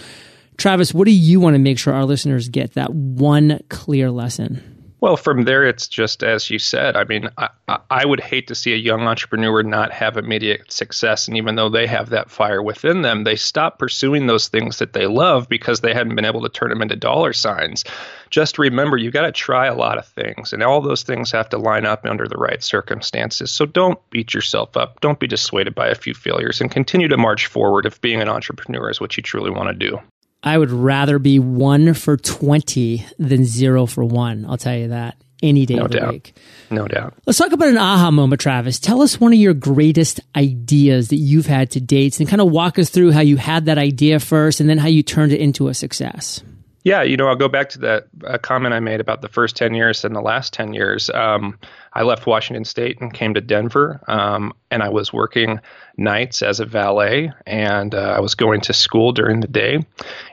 Travis, 0.56 0.94
what 0.94 1.04
do 1.04 1.12
you 1.12 1.40
want 1.40 1.54
to 1.54 1.58
make 1.58 1.78
sure 1.78 1.94
our 1.94 2.04
listeners 2.04 2.48
get 2.48 2.74
that 2.74 2.94
one 2.94 3.60
clear 3.68 4.10
lesson? 4.10 4.73
Well, 5.00 5.16
from 5.18 5.44
there, 5.44 5.64
it's 5.64 5.86
just 5.86 6.22
as 6.22 6.48
you 6.48 6.58
said. 6.58 6.96
I 6.96 7.04
mean, 7.04 7.28
I, 7.36 7.50
I, 7.90 8.06
would 8.06 8.20
hate 8.20 8.46
to 8.46 8.54
see 8.54 8.72
a 8.72 8.76
young 8.76 9.02
entrepreneur 9.02 9.62
not 9.62 9.92
have 9.92 10.16
immediate 10.16 10.72
success. 10.72 11.28
And 11.28 11.36
even 11.36 11.56
though 11.56 11.68
they 11.68 11.86
have 11.86 12.10
that 12.10 12.30
fire 12.30 12.62
within 12.62 13.02
them, 13.02 13.24
they 13.24 13.36
stop 13.36 13.78
pursuing 13.78 14.26
those 14.26 14.48
things 14.48 14.78
that 14.78 14.94
they 14.94 15.06
love 15.06 15.48
because 15.48 15.80
they 15.80 15.92
hadn't 15.92 16.14
been 16.14 16.24
able 16.24 16.40
to 16.42 16.48
turn 16.48 16.70
them 16.70 16.80
into 16.80 16.96
dollar 16.96 17.34
signs. 17.34 17.84
Just 18.30 18.58
remember, 18.58 18.96
you 18.96 19.10
got 19.10 19.22
to 19.22 19.32
try 19.32 19.66
a 19.66 19.74
lot 19.74 19.98
of 19.98 20.06
things, 20.06 20.52
and 20.52 20.62
all 20.62 20.80
those 20.80 21.02
things 21.02 21.30
have 21.32 21.50
to 21.50 21.58
line 21.58 21.84
up 21.84 22.06
under 22.06 22.26
the 22.26 22.38
right 22.38 22.62
circumstances. 22.62 23.50
So 23.50 23.66
don't 23.66 23.98
beat 24.10 24.32
yourself 24.32 24.76
up. 24.76 25.00
Don't 25.00 25.20
be 25.20 25.26
dissuaded 25.26 25.74
by 25.74 25.88
a 25.88 25.94
few 25.94 26.14
failures 26.14 26.60
and 26.60 26.70
continue 26.70 27.08
to 27.08 27.16
march 27.18 27.46
forward 27.46 27.84
if 27.84 28.00
being 28.00 28.22
an 28.22 28.28
entrepreneur 28.28 28.88
is 28.88 29.00
what 29.00 29.16
you 29.16 29.22
truly 29.22 29.50
want 29.50 29.68
to 29.68 29.74
do. 29.74 30.00
I 30.44 30.58
would 30.58 30.70
rather 30.70 31.18
be 31.18 31.38
one 31.38 31.94
for 31.94 32.18
20 32.18 33.04
than 33.18 33.44
zero 33.44 33.86
for 33.86 34.04
one. 34.04 34.44
I'll 34.44 34.58
tell 34.58 34.76
you 34.76 34.88
that 34.88 35.16
any 35.42 35.66
day 35.66 35.76
no 35.76 35.86
of 35.86 35.90
the 35.90 36.00
doubt. 36.00 36.12
week. 36.12 36.36
No 36.70 36.86
doubt. 36.86 37.14
Let's 37.26 37.38
talk 37.38 37.52
about 37.52 37.68
an 37.68 37.78
aha 37.78 38.10
moment, 38.10 38.40
Travis. 38.40 38.78
Tell 38.78 39.02
us 39.02 39.20
one 39.20 39.32
of 39.32 39.38
your 39.38 39.54
greatest 39.54 40.20
ideas 40.36 41.08
that 41.08 41.16
you've 41.16 41.46
had 41.46 41.70
to 41.72 41.80
date 41.80 42.20
and 42.20 42.28
kind 42.28 42.40
of 42.40 42.50
walk 42.50 42.78
us 42.78 42.90
through 42.90 43.12
how 43.12 43.20
you 43.20 43.36
had 43.36 43.66
that 43.66 43.78
idea 43.78 44.20
first 44.20 44.60
and 44.60 44.68
then 44.68 44.78
how 44.78 44.88
you 44.88 45.02
turned 45.02 45.32
it 45.32 45.40
into 45.40 45.68
a 45.68 45.74
success. 45.74 46.42
Yeah, 46.82 47.02
you 47.02 47.16
know, 47.16 47.28
I'll 47.28 47.36
go 47.36 47.48
back 47.48 47.70
to 47.70 47.78
that 47.80 48.08
uh, 48.26 48.36
comment 48.36 48.74
I 48.74 48.80
made 48.80 49.00
about 49.00 49.22
the 49.22 49.28
first 49.28 49.56
10 49.56 49.74
years 49.74 50.04
and 50.04 50.14
the 50.14 50.20
last 50.20 50.52
10 50.52 50.74
years. 50.74 51.08
Um, 51.08 51.58
I 51.94 52.02
left 52.02 52.26
Washington 52.26 52.66
State 52.66 53.00
and 53.00 53.12
came 53.12 53.32
to 53.34 53.40
Denver, 53.40 54.02
um, 54.06 54.52
and 54.70 54.82
I 54.82 54.90
was 54.90 55.10
working 55.10 55.60
nights 55.96 56.42
as 56.42 56.60
a 56.60 56.64
valet, 56.64 57.32
and 57.46 57.94
uh, 57.94 58.14
I 58.16 58.20
was 58.20 58.34
going 58.34 58.60
to 58.62 58.72
school 58.72 59.12
during 59.12 59.40
the 59.40 59.48
day. 59.48 59.84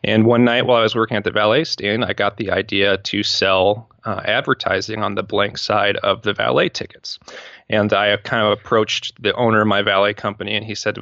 And 0.03 0.25
one 0.25 0.43
night 0.43 0.65
while 0.65 0.79
I 0.79 0.83
was 0.83 0.95
working 0.95 1.17
at 1.17 1.23
the 1.23 1.31
valet 1.31 1.65
stand, 1.65 2.05
I 2.05 2.13
got 2.13 2.37
the 2.37 2.51
idea 2.51 2.97
to 2.97 3.23
sell 3.23 3.89
uh, 4.05 4.21
advertising 4.25 5.03
on 5.03 5.15
the 5.15 5.23
blank 5.23 5.57
side 5.57 5.97
of 5.97 6.23
the 6.23 6.33
valet 6.33 6.69
tickets. 6.69 7.19
And 7.69 7.93
I 7.93 8.17
kind 8.17 8.45
of 8.45 8.59
approached 8.59 9.21
the 9.21 9.33
owner 9.35 9.61
of 9.61 9.67
my 9.67 9.81
valet 9.81 10.13
company, 10.13 10.55
and 10.55 10.65
he 10.65 10.75
said, 10.75 10.97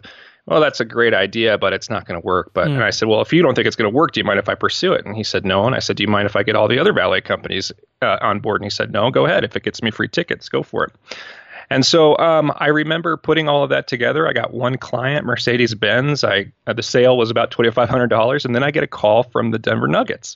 well, 0.45 0.61
that's 0.61 0.79
a 0.79 0.85
great 0.85 1.13
idea, 1.13 1.59
but 1.59 1.73
it's 1.73 1.91
not 1.91 2.07
going 2.07 2.19
to 2.19 2.25
work. 2.25 2.51
But 2.53 2.69
mm. 2.69 2.75
and 2.75 2.83
I 2.83 2.89
said, 2.89 3.07
well, 3.07 3.21
if 3.21 3.31
you 3.31 3.43
don't 3.43 3.53
think 3.53 3.67
it's 3.67 3.75
going 3.75 3.89
to 3.89 3.95
work, 3.95 4.13
do 4.13 4.19
you 4.19 4.23
mind 4.23 4.39
if 4.39 4.49
I 4.49 4.55
pursue 4.55 4.93
it? 4.93 5.05
And 5.05 5.15
he 5.15 5.23
said, 5.23 5.45
no. 5.45 5.67
And 5.67 5.75
I 5.75 5.79
said, 5.79 5.95
do 5.95 6.03
you 6.03 6.09
mind 6.09 6.25
if 6.25 6.35
I 6.35 6.41
get 6.41 6.55
all 6.55 6.67
the 6.67 6.79
other 6.79 6.91
valet 6.91 7.21
companies 7.21 7.71
uh, 8.01 8.17
on 8.21 8.39
board? 8.39 8.59
And 8.59 8.65
he 8.65 8.71
said, 8.71 8.91
no, 8.91 9.11
go 9.11 9.27
ahead. 9.27 9.43
If 9.43 9.55
it 9.55 9.61
gets 9.61 9.83
me 9.83 9.91
free 9.91 10.07
tickets, 10.07 10.49
go 10.49 10.63
for 10.63 10.85
it. 10.85 10.91
And 11.69 11.85
so 11.85 12.17
um, 12.17 12.51
I 12.55 12.67
remember 12.67 13.15
putting 13.17 13.47
all 13.47 13.63
of 13.63 13.69
that 13.69 13.87
together. 13.87 14.27
I 14.27 14.33
got 14.33 14.53
one 14.53 14.77
client, 14.77 15.25
Mercedes 15.25 15.75
Benz. 15.75 16.23
I 16.23 16.51
uh, 16.65 16.73
the 16.73 16.83
sale 16.83 17.17
was 17.17 17.29
about 17.29 17.51
twenty 17.51 17.71
five 17.71 17.89
hundred 17.89 18.07
dollars, 18.07 18.45
and 18.45 18.55
then 18.55 18.63
I 18.63 18.71
get 18.71 18.83
a 18.83 18.87
call 18.87 19.23
from 19.23 19.51
the 19.51 19.59
Denver 19.59 19.87
Nuggets, 19.87 20.35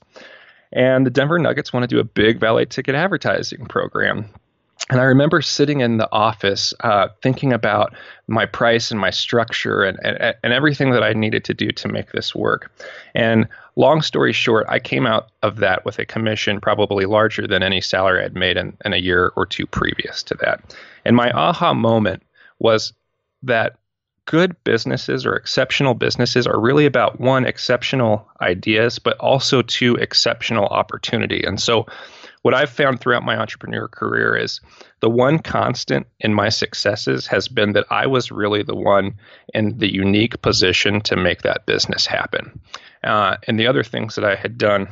and 0.71 1.05
the 1.05 1.09
Denver 1.09 1.39
Nuggets 1.39 1.73
want 1.73 1.83
to 1.83 1.87
do 1.87 1.99
a 1.99 2.03
big 2.03 2.39
valet 2.39 2.65
ticket 2.65 2.95
advertising 2.95 3.65
program. 3.65 4.29
And 4.89 4.99
I 4.99 5.05
remember 5.05 5.41
sitting 5.41 5.79
in 5.79 5.97
the 5.97 6.11
office 6.11 6.73
uh, 6.81 7.07
thinking 7.21 7.53
about 7.53 7.95
my 8.27 8.45
price 8.45 8.91
and 8.91 8.99
my 8.99 9.11
structure 9.11 9.83
and, 9.83 9.97
and, 10.03 10.35
and 10.43 10.51
everything 10.53 10.91
that 10.91 11.03
I 11.03 11.13
needed 11.13 11.45
to 11.45 11.53
do 11.53 11.71
to 11.71 11.87
make 11.87 12.11
this 12.11 12.35
work. 12.35 12.69
And 13.15 13.47
long 13.75 14.01
story 14.01 14.34
short, 14.34 14.65
I 14.70 14.80
came 14.80 15.06
out 15.06 15.30
of 15.42 15.58
that 15.58 15.86
with 15.86 16.00
a 16.00 16.06
commission 16.06 16.62
probably 16.62 17.06
larger 17.06 17.48
than 17.48 17.63
any 17.63 17.82
salary 17.82 18.24
I'd 18.24 18.36
made 18.36 18.58
in, 18.58 18.77
in 18.86 18.94
a 18.94 18.98
year 18.98 19.32
or 19.36 19.46
two 19.46 19.65
previous 19.65 20.24
to 20.24 20.36
that. 20.42 20.75
And 21.06 21.15
my 21.15 21.32
aha 21.32 21.74
moment 21.74 22.24
was 22.60 22.94
that 23.44 23.77
good 24.25 24.56
businesses 24.63 25.25
or 25.25 25.36
exceptional 25.36 25.94
businesses 25.94 26.48
are 26.48 26.60
really 26.60 26.86
about 26.86 27.20
one, 27.20 27.46
exceptional 27.46 28.30
ideas, 28.42 29.00
but 29.00 29.18
also 29.18 29.62
two, 29.62 29.96
exceptional 29.96 30.65
opportunity. 30.65 31.44
And 31.46 31.60
so 31.60 31.88
what 32.42 32.53
I've 32.53 32.70
found 32.70 33.00
throughout 33.00 33.24
my 33.24 33.38
entrepreneur 33.38 33.88
career 33.88 34.36
is 34.36 34.62
the 35.00 35.10
one 35.10 35.39
constant 35.39 36.08
in 36.20 36.34
my 36.34 36.50
successes 36.50 37.27
has 37.27 37.48
been 37.48 37.74
that 37.74 37.86
I 37.89 38.08
was 38.08 38.32
really 38.32 38.63
the 38.63 38.75
one 38.75 39.15
in 39.53 39.77
the 39.77 39.92
unique 39.92 40.42
position 40.42 41.01
to 41.01 41.15
make 41.15 41.42
that 41.42 41.65
business 41.65 42.06
happen. 42.06 42.60
Uh, 43.03 43.38
and 43.48 43.60
the 43.60 43.67
other 43.67 43.83
things 43.83 44.15
that 44.15 44.24
I 44.24 44.36
had 44.36 44.57
done, 44.57 44.88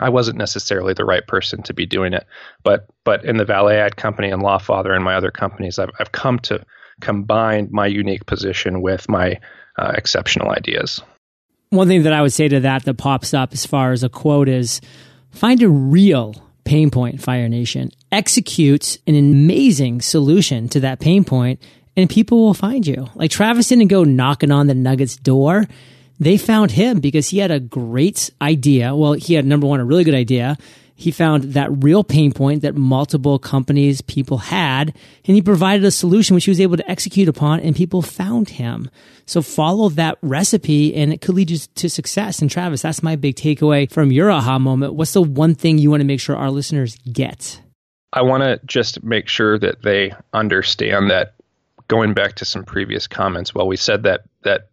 I 0.00 0.10
wasn't 0.10 0.38
necessarily 0.38 0.94
the 0.94 1.04
right 1.04 1.26
person 1.26 1.62
to 1.64 1.74
be 1.74 1.86
doing 1.86 2.12
it. 2.12 2.26
But 2.62 2.86
but 3.04 3.24
in 3.24 3.36
the 3.36 3.44
Valet 3.44 3.78
Ad 3.78 3.96
Company 3.96 4.30
and 4.30 4.42
Lawfather 4.42 4.94
and 4.94 5.04
my 5.04 5.14
other 5.14 5.30
companies, 5.30 5.78
I've 5.78 5.90
I've 5.98 6.12
come 6.12 6.38
to 6.40 6.64
combine 7.00 7.68
my 7.70 7.86
unique 7.86 8.26
position 8.26 8.82
with 8.82 9.08
my 9.08 9.38
uh, 9.78 9.92
exceptional 9.94 10.50
ideas. 10.50 11.00
One 11.70 11.88
thing 11.88 12.04
that 12.04 12.12
I 12.12 12.22
would 12.22 12.32
say 12.32 12.48
to 12.48 12.60
that 12.60 12.84
that 12.84 12.94
pops 12.94 13.34
up 13.34 13.52
as 13.52 13.66
far 13.66 13.92
as 13.92 14.04
a 14.04 14.08
quote 14.08 14.48
is 14.48 14.80
find 15.30 15.62
a 15.62 15.68
real 15.68 16.34
pain 16.64 16.90
point, 16.90 17.22
Fire 17.22 17.48
Nation. 17.48 17.90
executes 18.12 18.98
an 19.06 19.14
amazing 19.14 20.00
solution 20.00 20.68
to 20.68 20.80
that 20.80 21.00
pain 21.00 21.24
point, 21.24 21.60
and 21.96 22.10
people 22.10 22.38
will 22.44 22.54
find 22.54 22.86
you. 22.86 23.08
Like 23.14 23.30
Travis 23.30 23.68
didn't 23.68 23.88
go 23.88 24.04
knocking 24.04 24.50
on 24.50 24.66
the 24.66 24.74
Nuggets 24.74 25.16
door. 25.16 25.66
They 26.18 26.36
found 26.36 26.70
him 26.70 27.00
because 27.00 27.28
he 27.28 27.38
had 27.38 27.50
a 27.50 27.60
great 27.60 28.30
idea. 28.40 28.94
Well, 28.94 29.12
he 29.12 29.34
had 29.34 29.44
number 29.44 29.66
one, 29.66 29.80
a 29.80 29.84
really 29.84 30.04
good 30.04 30.14
idea. 30.14 30.56
He 30.98 31.10
found 31.10 31.52
that 31.52 31.84
real 31.84 32.02
pain 32.02 32.32
point 32.32 32.62
that 32.62 32.74
multiple 32.74 33.38
companies, 33.38 34.00
people 34.00 34.38
had, 34.38 34.96
and 35.26 35.34
he 35.34 35.42
provided 35.42 35.84
a 35.84 35.90
solution 35.90 36.34
which 36.34 36.46
he 36.46 36.50
was 36.50 36.60
able 36.60 36.78
to 36.78 36.90
execute 36.90 37.28
upon 37.28 37.60
and 37.60 37.76
people 37.76 38.00
found 38.00 38.48
him. 38.48 38.90
So 39.26 39.42
follow 39.42 39.90
that 39.90 40.16
recipe 40.22 40.94
and 40.94 41.12
it 41.12 41.20
could 41.20 41.34
lead 41.34 41.50
you 41.50 41.58
to 41.58 41.90
success. 41.90 42.40
And 42.40 42.50
Travis, 42.50 42.80
that's 42.80 43.02
my 43.02 43.14
big 43.14 43.36
takeaway 43.36 43.90
from 43.90 44.10
your 44.10 44.30
aha 44.30 44.58
moment. 44.58 44.94
What's 44.94 45.12
the 45.12 45.20
one 45.20 45.54
thing 45.54 45.76
you 45.76 45.90
want 45.90 46.00
to 46.00 46.06
make 46.06 46.20
sure 46.20 46.34
our 46.34 46.50
listeners 46.50 46.96
get? 47.12 47.60
I 48.14 48.22
want 48.22 48.44
to 48.44 48.58
just 48.64 49.04
make 49.04 49.28
sure 49.28 49.58
that 49.58 49.82
they 49.82 50.14
understand 50.32 51.10
that 51.10 51.34
going 51.88 52.14
back 52.14 52.36
to 52.36 52.46
some 52.46 52.64
previous 52.64 53.06
comments, 53.06 53.54
well, 53.54 53.66
we 53.66 53.76
said 53.76 54.04
that 54.04 54.22
that 54.44 54.70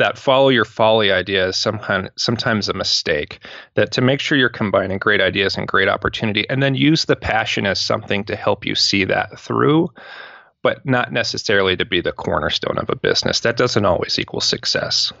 that 0.00 0.18
follow 0.18 0.48
your 0.48 0.64
folly 0.64 1.12
idea 1.12 1.48
is 1.48 1.56
some 1.56 1.78
kind, 1.78 2.10
sometimes 2.16 2.68
a 2.68 2.74
mistake. 2.74 3.40
That 3.74 3.92
to 3.92 4.00
make 4.00 4.20
sure 4.20 4.36
you're 4.36 4.48
combining 4.48 4.98
great 4.98 5.20
ideas 5.20 5.56
and 5.56 5.68
great 5.68 5.88
opportunity, 5.88 6.48
and 6.48 6.62
then 6.62 6.74
use 6.74 7.04
the 7.04 7.16
passion 7.16 7.66
as 7.66 7.80
something 7.80 8.24
to 8.24 8.36
help 8.36 8.66
you 8.66 8.74
see 8.74 9.04
that 9.04 9.38
through, 9.38 9.88
but 10.62 10.84
not 10.84 11.12
necessarily 11.12 11.76
to 11.76 11.84
be 11.84 12.00
the 12.00 12.12
cornerstone 12.12 12.78
of 12.78 12.90
a 12.90 12.96
business. 12.96 13.40
That 13.40 13.56
doesn't 13.56 13.84
always 13.84 14.18
equal 14.18 14.40
success. 14.40 15.12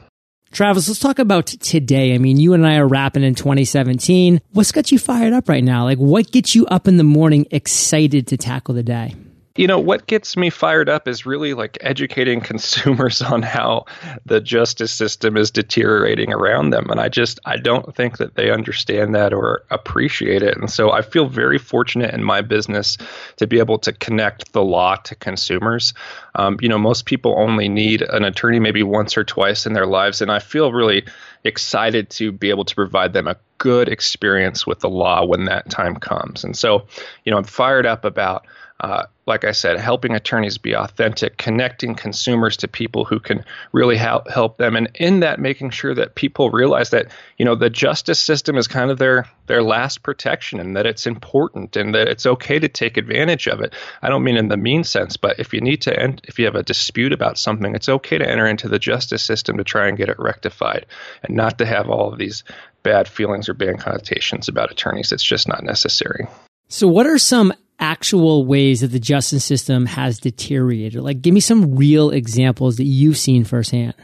Travis, 0.52 0.88
let's 0.88 0.98
talk 0.98 1.20
about 1.20 1.46
today. 1.46 2.12
I 2.14 2.18
mean, 2.18 2.38
you 2.38 2.54
and 2.54 2.66
I 2.66 2.76
are 2.76 2.88
wrapping 2.88 3.22
in 3.22 3.36
2017. 3.36 4.40
What's 4.50 4.72
got 4.72 4.90
you 4.90 4.98
fired 4.98 5.32
up 5.32 5.48
right 5.48 5.62
now? 5.62 5.84
Like, 5.84 5.98
what 5.98 6.32
gets 6.32 6.56
you 6.56 6.66
up 6.66 6.88
in 6.88 6.96
the 6.96 7.04
morning 7.04 7.46
excited 7.52 8.26
to 8.28 8.36
tackle 8.36 8.74
the 8.74 8.82
day? 8.82 9.14
You 9.60 9.66
know 9.66 9.78
what 9.78 10.06
gets 10.06 10.38
me 10.38 10.48
fired 10.48 10.88
up 10.88 11.06
is 11.06 11.26
really 11.26 11.52
like 11.52 11.76
educating 11.82 12.40
consumers 12.50 13.20
on 13.20 13.42
how 13.42 13.84
the 14.24 14.40
justice 14.40 14.90
system 14.90 15.36
is 15.36 15.50
deteriorating 15.50 16.32
around 16.32 16.70
them 16.70 16.88
and 16.88 16.98
i 16.98 17.10
just 17.10 17.38
i 17.44 17.58
don't 17.58 17.94
think 17.94 18.16
that 18.16 18.36
they 18.36 18.50
understand 18.50 19.14
that 19.14 19.34
or 19.34 19.62
appreciate 19.70 20.42
it 20.42 20.56
and 20.56 20.70
so 20.70 20.90
i 20.90 21.02
feel 21.02 21.28
very 21.28 21.58
fortunate 21.58 22.14
in 22.14 22.24
my 22.24 22.40
business 22.40 22.96
to 23.36 23.46
be 23.46 23.58
able 23.58 23.78
to 23.78 23.92
connect 23.92 24.52
the 24.52 24.62
law 24.62 24.96
to 24.96 25.14
consumers. 25.14 25.92
Um, 26.34 26.56
you 26.62 26.68
know 26.68 26.78
most 26.78 27.04
people 27.04 27.34
only 27.36 27.68
need 27.68 28.00
an 28.00 28.24
attorney 28.24 28.60
maybe 28.60 28.82
once 28.82 29.18
or 29.18 29.24
twice 29.24 29.66
in 29.66 29.74
their 29.74 29.86
lives 29.86 30.22
and 30.22 30.32
i 30.32 30.38
feel 30.38 30.72
really 30.72 31.04
excited 31.44 32.08
to 32.10 32.32
be 32.32 32.48
able 32.48 32.64
to 32.64 32.74
provide 32.74 33.12
them 33.12 33.26
a 33.26 33.36
good 33.60 33.88
experience 33.88 34.66
with 34.66 34.80
the 34.80 34.88
law 34.88 35.24
when 35.24 35.44
that 35.44 35.70
time 35.70 35.94
comes 35.94 36.42
and 36.42 36.56
so 36.56 36.86
you 37.24 37.30
know 37.30 37.38
i'm 37.38 37.44
fired 37.44 37.86
up 37.86 38.04
about 38.04 38.46
uh, 38.80 39.04
like 39.26 39.44
I 39.44 39.52
said, 39.52 39.78
helping 39.78 40.14
attorneys 40.14 40.56
be 40.56 40.74
authentic, 40.74 41.36
connecting 41.36 41.94
consumers 41.94 42.56
to 42.58 42.68
people 42.68 43.04
who 43.04 43.20
can 43.20 43.44
really 43.72 43.96
help 43.96 44.28
help 44.28 44.56
them, 44.56 44.74
and 44.74 44.90
in 44.94 45.20
that, 45.20 45.38
making 45.38 45.70
sure 45.70 45.94
that 45.94 46.14
people 46.14 46.50
realize 46.50 46.90
that 46.90 47.12
you 47.36 47.44
know 47.44 47.54
the 47.54 47.68
justice 47.68 48.18
system 48.18 48.56
is 48.56 48.66
kind 48.66 48.90
of 48.90 48.98
their 48.98 49.28
their 49.46 49.62
last 49.62 50.02
protection, 50.02 50.58
and 50.60 50.76
that 50.76 50.86
it's 50.86 51.06
important, 51.06 51.76
and 51.76 51.94
that 51.94 52.08
it's 52.08 52.24
okay 52.24 52.58
to 52.58 52.68
take 52.68 52.96
advantage 52.96 53.46
of 53.46 53.60
it. 53.60 53.74
I 54.00 54.08
don't 54.08 54.24
mean 54.24 54.38
in 54.38 54.48
the 54.48 54.56
mean 54.56 54.82
sense, 54.82 55.18
but 55.18 55.38
if 55.38 55.52
you 55.52 55.60
need 55.60 55.82
to, 55.82 55.96
end, 55.96 56.22
if 56.24 56.38
you 56.38 56.46
have 56.46 56.56
a 56.56 56.62
dispute 56.62 57.12
about 57.12 57.38
something, 57.38 57.74
it's 57.74 57.88
okay 57.88 58.16
to 58.16 58.28
enter 58.28 58.46
into 58.46 58.68
the 58.68 58.78
justice 58.78 59.22
system 59.22 59.58
to 59.58 59.64
try 59.64 59.88
and 59.88 59.98
get 59.98 60.08
it 60.08 60.18
rectified, 60.18 60.86
and 61.22 61.36
not 61.36 61.58
to 61.58 61.66
have 61.66 61.90
all 61.90 62.10
of 62.10 62.18
these 62.18 62.44
bad 62.82 63.08
feelings 63.08 63.48
or 63.48 63.54
bad 63.54 63.78
connotations 63.78 64.48
about 64.48 64.70
attorneys. 64.70 65.12
It's 65.12 65.24
just 65.24 65.48
not 65.48 65.62
necessary. 65.62 66.26
So, 66.68 66.86
what 66.86 67.06
are 67.06 67.18
some 67.18 67.52
actual 67.78 68.44
ways 68.44 68.80
that 68.82 68.88
the 68.88 69.00
justice 69.00 69.44
system 69.44 69.86
has 69.86 70.18
deteriorated? 70.18 71.02
Like, 71.02 71.22
give 71.22 71.34
me 71.34 71.40
some 71.40 71.76
real 71.76 72.10
examples 72.10 72.76
that 72.76 72.84
you've 72.84 73.18
seen 73.18 73.44
firsthand. 73.44 73.94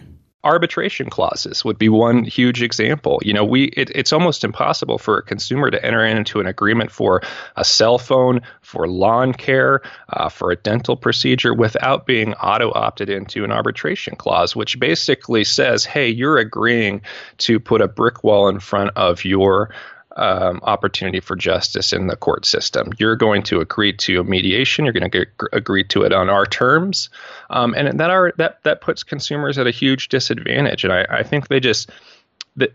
Arbitration 0.47 1.11
clauses 1.11 1.65
would 1.65 1.77
be 1.77 1.89
one 1.89 2.23
huge 2.25 2.63
example. 2.63 3.21
You 3.25 3.33
know, 3.33 3.45
we 3.45 3.65
it, 3.65 3.91
it's 3.95 4.13
almost 4.13 4.45
impossible 4.45 4.97
for 4.97 5.19
a 5.19 5.23
consumer 5.23 5.73
to 5.73 5.85
enter 5.85 6.05
into 6.05 6.39
an 6.39 6.47
agreement 6.47 6.93
for 6.93 7.21
a 7.57 7.65
cell 7.65 7.99
phone, 7.99 8.43
for 8.61 8.87
lawn 8.87 9.33
care, 9.33 9.83
uh, 10.09 10.29
for 10.29 10.53
a 10.53 10.57
dental 10.57 10.97
procedure 10.97 11.53
without 11.53 12.07
being 12.07 12.33
auto 12.35 12.73
opted 12.73 13.11
into 13.11 13.43
an 13.43 13.51
arbitration 13.51 14.15
clause, 14.15 14.55
which 14.55 14.79
basically 14.79 15.43
says, 15.43 15.85
"Hey, 15.85 16.11
you're 16.11 16.39
agreeing 16.39 17.03
to 17.39 17.59
put 17.59 17.81
a 17.81 17.89
brick 17.89 18.23
wall 18.23 18.49
in 18.49 18.61
front 18.61 18.93
of 18.95 19.25
your 19.25 19.71
um, 20.17 20.61
opportunity 20.63 21.21
for 21.21 21.37
justice 21.37 21.93
in 21.93 22.07
the 22.07 22.17
court 22.17 22.47
system. 22.47 22.91
You're 22.99 23.17
going 23.17 23.43
to 23.45 23.61
agree 23.61 23.93
to 23.93 24.21
a 24.21 24.25
mediation. 24.25 24.85
You're 24.85 24.95
going 24.95 25.11
to 25.11 25.27
agree 25.53 25.85
to 25.85 26.03
it 26.03 26.13
on 26.13 26.29
our 26.31 26.47
terms, 26.47 27.11
um, 27.51 27.75
and 27.75 28.01
that 28.01 28.11
are 28.11 28.33
that 28.39 28.63
that 28.65 28.81
puts 28.81 29.03
consumers 29.03 29.59
at 29.59 29.67
a 29.67 29.71
huge 29.71 30.09
disadvantage. 30.09 30.85
And 30.85 30.93
I, 30.93 31.07
I 31.11 31.23
think 31.23 31.49
they 31.49 31.61
just 31.61 31.91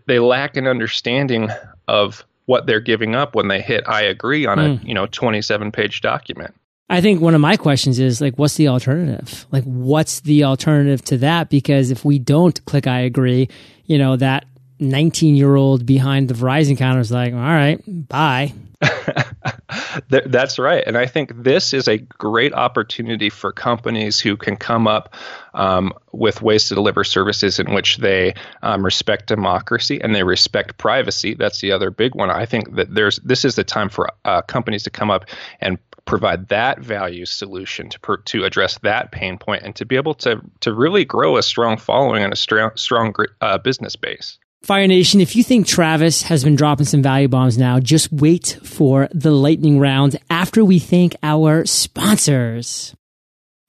they 0.06 0.18
lack 0.20 0.56
an 0.56 0.66
understanding 0.66 1.50
of 1.88 2.24
what 2.46 2.66
they're 2.66 2.80
giving 2.80 3.14
up 3.14 3.34
when 3.34 3.48
they 3.48 3.60
hit 3.60 3.84
I 3.88 4.02
agree 4.02 4.46
on 4.46 4.58
mm. 4.58 4.74
a 4.74 4.76
hmm. 4.76 4.86
you 4.86 4.94
know 4.94 5.06
27 5.06 5.72
page 5.72 6.00
document. 6.00 6.54
I 6.88 7.00
think 7.00 7.22
one 7.22 7.34
of 7.34 7.40
my 7.40 7.56
questions 7.56 7.98
is 7.98 8.20
like, 8.20 8.34
what's 8.36 8.56
the 8.56 8.68
alternative? 8.68 9.46
Like, 9.50 9.64
what's 9.64 10.20
the 10.20 10.44
alternative 10.44 11.02
to 11.06 11.16
that? 11.18 11.48
Because 11.48 11.90
if 11.90 12.04
we 12.04 12.18
don't 12.18 12.62
click 12.66 12.86
I 12.86 13.00
agree, 13.00 13.48
you 13.86 13.96
know, 13.96 14.16
that 14.16 14.44
19 14.82 15.36
year 15.36 15.56
old 15.56 15.86
behind 15.86 16.28
the 16.28 16.34
Verizon 16.34 16.76
counter 16.76 17.00
is 17.00 17.12
like, 17.12 17.32
all 17.32 17.38
right, 17.38 17.80
bye. 17.86 18.52
That's 20.08 20.58
right. 20.58 20.82
And 20.86 20.96
I 20.98 21.06
think 21.06 21.42
this 21.42 21.72
is 21.72 21.88
a 21.88 21.98
great 21.98 22.52
opportunity 22.52 23.30
for 23.30 23.52
companies 23.52 24.20
who 24.20 24.36
can 24.36 24.56
come 24.56 24.86
up 24.86 25.14
um, 25.54 25.92
with 26.12 26.42
ways 26.42 26.68
to 26.68 26.74
deliver 26.74 27.04
services 27.04 27.58
in 27.58 27.72
which 27.72 27.98
they 27.98 28.34
um, 28.62 28.84
respect 28.84 29.26
democracy 29.26 30.00
and 30.00 30.14
they 30.14 30.22
respect 30.22 30.78
privacy. 30.78 31.34
That's 31.34 31.60
the 31.60 31.72
other 31.72 31.90
big 31.90 32.14
one. 32.14 32.30
I 32.30 32.46
think 32.46 32.74
that 32.76 32.94
there's 32.94 33.18
this 33.20 33.44
is 33.44 33.54
the 33.54 33.64
time 33.64 33.88
for 33.88 34.10
uh, 34.24 34.42
companies 34.42 34.82
to 34.84 34.90
come 34.90 35.10
up 35.10 35.26
and 35.60 35.78
provide 36.04 36.48
that 36.48 36.80
value 36.80 37.24
solution 37.24 37.88
to 37.88 38.00
per, 38.00 38.16
to 38.18 38.44
address 38.44 38.78
that 38.78 39.12
pain 39.12 39.38
point 39.38 39.62
and 39.62 39.76
to 39.76 39.84
be 39.84 39.96
able 39.96 40.14
to 40.14 40.40
to 40.60 40.72
really 40.72 41.04
grow 41.04 41.36
a 41.36 41.42
strong 41.42 41.76
following 41.76 42.22
and 42.22 42.32
a 42.32 42.36
strong 42.36 42.70
strong 42.74 43.14
uh, 43.40 43.58
business 43.58 43.96
base. 43.96 44.38
Fire 44.62 44.86
Nation, 44.86 45.20
if 45.20 45.34
you 45.34 45.42
think 45.42 45.66
Travis 45.66 46.22
has 46.22 46.44
been 46.44 46.54
dropping 46.54 46.86
some 46.86 47.02
value 47.02 47.26
bombs 47.26 47.58
now, 47.58 47.80
just 47.80 48.12
wait 48.12 48.58
for 48.62 49.08
the 49.10 49.32
lightning 49.32 49.80
round 49.80 50.16
after 50.30 50.64
we 50.64 50.78
thank 50.78 51.16
our 51.20 51.66
sponsors. 51.66 52.94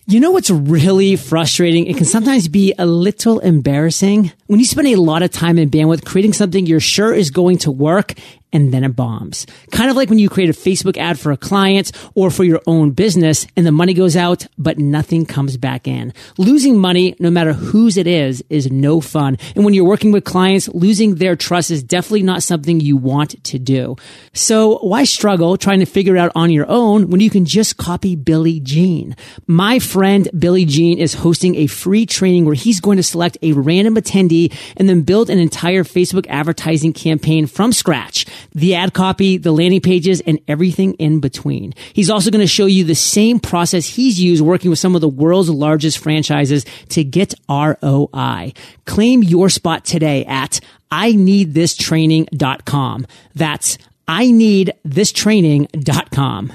You 0.06 0.20
know 0.20 0.30
what's 0.30 0.52
really 0.52 1.16
frustrating? 1.16 1.88
It 1.88 1.98
can 1.98 2.06
sometimes 2.06 2.48
be 2.48 2.76
a 2.78 2.86
little 2.86 3.40
embarrassing 3.40 4.32
when 4.46 4.60
you 4.60 4.66
spend 4.68 4.90
a 4.90 4.98
lot 4.98 5.24
of 5.24 5.32
time 5.32 5.58
and 5.58 5.72
bandwidth 5.72 6.06
creating 6.06 6.34
something 6.34 6.68
you're 6.68 6.80
sure 6.80 7.12
is 7.12 7.32
going 7.32 7.58
to 7.60 7.72
work 7.72 8.14
and 8.54 8.72
then 8.72 8.84
it 8.84 8.96
bombs. 8.96 9.46
Kind 9.72 9.90
of 9.90 9.98
like 9.98 10.10
when 10.10 10.20
you 10.20 10.30
create 10.30 10.50
a 10.50 10.54
Facebook 10.54 10.96
ad 10.98 11.20
for 11.20 11.32
a 11.32 11.38
client 11.38 11.92
or 12.14 12.30
for 12.30 12.44
your 12.44 12.62
own 12.68 12.92
business 12.92 13.48
and 13.58 13.66
the 13.66 13.72
money 13.72 13.94
goes 13.94 14.16
out, 14.16 14.48
but 14.58 14.78
nothing 14.78 15.26
comes 15.26 15.58
back 15.58 15.88
in. 15.88 16.14
Losing 16.38 16.80
money, 16.80 17.16
no 17.20 17.32
matter 17.32 17.54
whose 17.54 17.98
it 17.98 18.08
is, 18.08 18.44
is 18.50 18.72
no 18.72 19.02
fun. 19.02 19.38
And 19.56 19.66
when 19.66 19.74
you're 19.74 19.84
working 19.84 20.12
with 20.12 20.24
clients, 20.24 20.70
losing 20.70 21.16
their 21.16 21.36
trust 21.36 21.72
is 21.72 21.84
definitely 21.84 22.24
not 22.24 22.44
something 22.44 22.80
you 22.80 22.96
want 22.96 23.44
to 23.44 23.60
do. 23.60 23.96
So 24.34 24.78
why 24.78 25.04
struggle 25.04 25.58
trying 25.58 25.80
to 25.80 25.86
figure 25.86 26.16
it 26.16 26.20
out 26.20 26.32
on 26.36 26.52
your 26.52 26.70
own 26.70 27.10
when 27.10 27.20
you 27.20 27.32
can 27.32 27.46
just 27.46 27.78
copy 27.78 28.16
Billy 28.16 28.60
Gene? 28.60 29.16
My 29.48 29.80
friend 29.80 30.30
Billy 30.38 30.66
Gene 30.66 31.00
is 31.00 31.16
hosting 31.16 31.56
a 31.56 31.68
free 31.68 32.06
training 32.06 32.46
where 32.46 32.54
he's 32.54 32.80
going 32.80 32.98
to 32.98 33.04
select 33.04 33.38
a 33.42 33.54
random 33.54 33.96
attendee 33.96 34.54
and 34.78 34.88
then 34.88 35.02
build 35.02 35.30
an 35.32 35.40
entire 35.40 35.84
Facebook 35.84 36.28
advertising 36.28 36.94
campaign 36.94 37.48
from 37.48 37.72
scratch 37.72 38.26
the 38.52 38.76
ad 38.76 38.94
copy, 38.94 39.38
the 39.38 39.52
landing 39.52 39.82
pages, 39.82 40.22
and 40.22 40.40
everything 40.48 40.94
in 40.96 41.20
between. 41.20 41.74
He's 41.94 42.10
also 42.10 42.32
going 42.32 42.42
to 42.42 42.48
show 42.48 42.66
you 42.66 42.84
the 42.84 42.96
same 42.96 43.40
process 43.40 43.86
he's 43.86 44.20
used 44.20 44.42
working 44.42 44.70
with 44.70 44.80
some 44.80 44.96
of 44.96 45.02
the 45.02 45.10
world's 45.10 45.50
largest 45.50 46.00
franchises 46.00 46.66
to 46.90 47.04
get 47.04 47.34
ROI. 47.50 48.54
Claim 48.86 49.24
your 49.24 49.50
spot 49.50 49.86
today 49.86 50.26
at 50.26 50.60
I 50.92 51.14
need 51.14 51.54
this 51.54 51.76
training.com. 51.76 53.08
That's 53.34 53.78
I 54.08 54.32
need 54.32 54.74
this 54.84 55.12
training.com. 55.12 56.54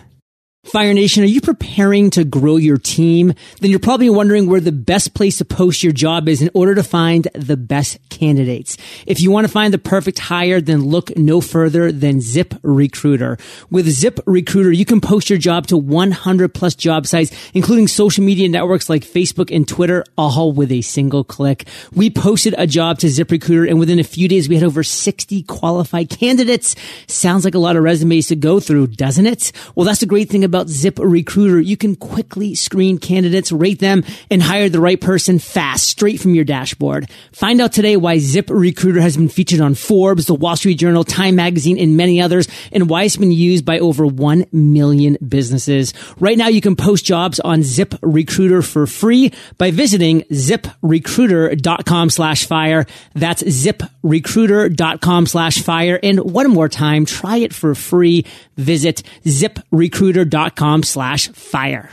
Fire 0.72 0.92
Nation, 0.92 1.22
are 1.22 1.26
you 1.26 1.40
preparing 1.40 2.10
to 2.10 2.24
grow 2.24 2.56
your 2.56 2.76
team? 2.76 3.32
Then 3.60 3.70
you're 3.70 3.80
probably 3.80 4.10
wondering 4.10 4.46
where 4.46 4.60
the 4.60 4.70
best 4.70 5.14
place 5.14 5.38
to 5.38 5.46
post 5.46 5.82
your 5.82 5.94
job 5.94 6.28
is 6.28 6.42
in 6.42 6.50
order 6.52 6.74
to 6.74 6.82
find 6.82 7.26
the 7.32 7.56
best 7.56 7.98
candidates. 8.10 8.76
If 9.06 9.22
you 9.22 9.30
want 9.30 9.46
to 9.46 9.52
find 9.52 9.72
the 9.72 9.78
perfect 9.78 10.18
hire, 10.18 10.60
then 10.60 10.84
look 10.84 11.16
no 11.16 11.40
further 11.40 11.90
than 11.90 12.20
Zip 12.20 12.52
Recruiter. 12.62 13.38
With 13.70 13.88
Zip 13.88 14.20
Recruiter, 14.26 14.70
you 14.70 14.84
can 14.84 15.00
post 15.00 15.30
your 15.30 15.38
job 15.38 15.68
to 15.68 15.78
100 15.78 16.52
plus 16.52 16.74
job 16.74 17.06
sites, 17.06 17.34
including 17.54 17.88
social 17.88 18.22
media 18.22 18.50
networks 18.50 18.90
like 18.90 19.04
Facebook 19.04 19.54
and 19.54 19.66
Twitter, 19.66 20.04
all 20.18 20.52
with 20.52 20.70
a 20.70 20.82
single 20.82 21.24
click. 21.24 21.66
We 21.94 22.10
posted 22.10 22.54
a 22.58 22.66
job 22.66 22.98
to 22.98 23.08
Zip 23.08 23.30
Recruiter 23.30 23.64
and 23.64 23.78
within 23.78 23.98
a 23.98 24.04
few 24.04 24.28
days 24.28 24.50
we 24.50 24.56
had 24.56 24.64
over 24.64 24.82
60 24.82 25.44
qualified 25.44 26.10
candidates. 26.10 26.76
Sounds 27.06 27.46
like 27.46 27.54
a 27.54 27.58
lot 27.58 27.76
of 27.76 27.84
resumes 27.84 28.26
to 28.26 28.36
go 28.36 28.60
through, 28.60 28.88
doesn't 28.88 29.24
it? 29.24 29.50
Well, 29.74 29.86
that's 29.86 30.00
the 30.00 30.06
great 30.06 30.28
thing 30.28 30.44
about 30.44 30.57
about 30.58 30.68
Zip 30.68 30.98
Recruiter, 31.00 31.60
you 31.60 31.76
can 31.76 31.94
quickly 31.94 32.56
screen 32.56 32.98
candidates, 32.98 33.52
rate 33.52 33.78
them, 33.78 34.02
and 34.28 34.42
hire 34.42 34.68
the 34.68 34.80
right 34.80 35.00
person 35.00 35.38
fast, 35.38 35.86
straight 35.86 36.20
from 36.20 36.34
your 36.34 36.44
dashboard. 36.44 37.08
Find 37.30 37.60
out 37.60 37.72
today 37.72 37.96
why 37.96 38.18
Zip 38.18 38.50
Recruiter 38.50 39.00
has 39.00 39.16
been 39.16 39.28
featured 39.28 39.60
on 39.60 39.76
Forbes, 39.76 40.26
the 40.26 40.34
Wall 40.34 40.56
Street 40.56 40.74
Journal, 40.74 41.04
Time 41.04 41.36
Magazine, 41.36 41.78
and 41.78 41.96
many 41.96 42.20
others, 42.20 42.48
and 42.72 42.90
why 42.90 43.04
it's 43.04 43.16
been 43.16 43.30
used 43.30 43.64
by 43.64 43.78
over 43.78 44.04
1 44.04 44.46
million 44.50 45.16
businesses. 45.28 45.94
Right 46.18 46.36
now, 46.36 46.48
you 46.48 46.60
can 46.60 46.74
post 46.74 47.04
jobs 47.04 47.38
on 47.38 47.62
Zip 47.62 47.94
Recruiter 48.02 48.60
for 48.62 48.88
free 48.88 49.32
by 49.58 49.70
visiting 49.70 50.22
ziprecruiter.com 50.22 52.10
slash 52.10 52.46
fire. 52.46 52.84
That's 53.14 53.44
ziprecruiter.com 53.44 55.26
slash 55.26 55.62
fire. 55.62 56.00
And 56.02 56.18
one 56.18 56.50
more 56.50 56.68
time, 56.68 57.04
try 57.06 57.36
it 57.36 57.54
for 57.54 57.76
free. 57.76 58.26
Visit 58.56 59.04
ziprecruiter.com 59.24 60.37
com 60.56 60.82
slash 60.82 61.28
fire. 61.28 61.90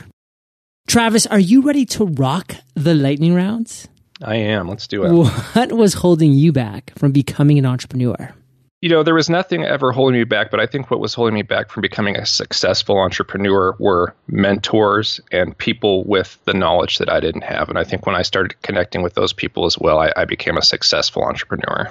Travis, 0.86 1.26
are 1.26 1.38
you 1.38 1.62
ready 1.62 1.84
to 1.86 2.06
rock 2.06 2.54
the 2.74 2.94
lightning 2.94 3.34
rounds? 3.34 3.88
I 4.22 4.36
am. 4.36 4.68
Let's 4.68 4.86
do 4.86 5.04
it. 5.04 5.12
What 5.12 5.72
was 5.72 5.94
holding 5.94 6.32
you 6.32 6.52
back 6.52 6.92
from 6.96 7.12
becoming 7.12 7.58
an 7.58 7.66
entrepreneur? 7.66 8.34
You 8.82 8.90
know, 8.90 9.02
there 9.02 9.14
was 9.14 9.28
nothing 9.28 9.64
ever 9.64 9.90
holding 9.90 10.18
me 10.18 10.24
back, 10.24 10.50
but 10.50 10.60
I 10.60 10.66
think 10.66 10.90
what 10.90 11.00
was 11.00 11.14
holding 11.14 11.34
me 11.34 11.42
back 11.42 11.70
from 11.70 11.80
becoming 11.80 12.16
a 12.16 12.26
successful 12.26 12.98
entrepreneur 12.98 13.74
were 13.78 14.14
mentors 14.28 15.20
and 15.32 15.56
people 15.56 16.04
with 16.04 16.38
the 16.44 16.54
knowledge 16.54 16.98
that 16.98 17.10
I 17.10 17.20
didn't 17.20 17.42
have. 17.42 17.68
And 17.68 17.78
I 17.78 17.84
think 17.84 18.06
when 18.06 18.14
I 18.14 18.22
started 18.22 18.60
connecting 18.62 19.02
with 19.02 19.14
those 19.14 19.32
people 19.32 19.64
as 19.66 19.78
well, 19.78 19.98
I, 19.98 20.12
I 20.14 20.24
became 20.24 20.56
a 20.56 20.62
successful 20.62 21.24
entrepreneur. 21.24 21.90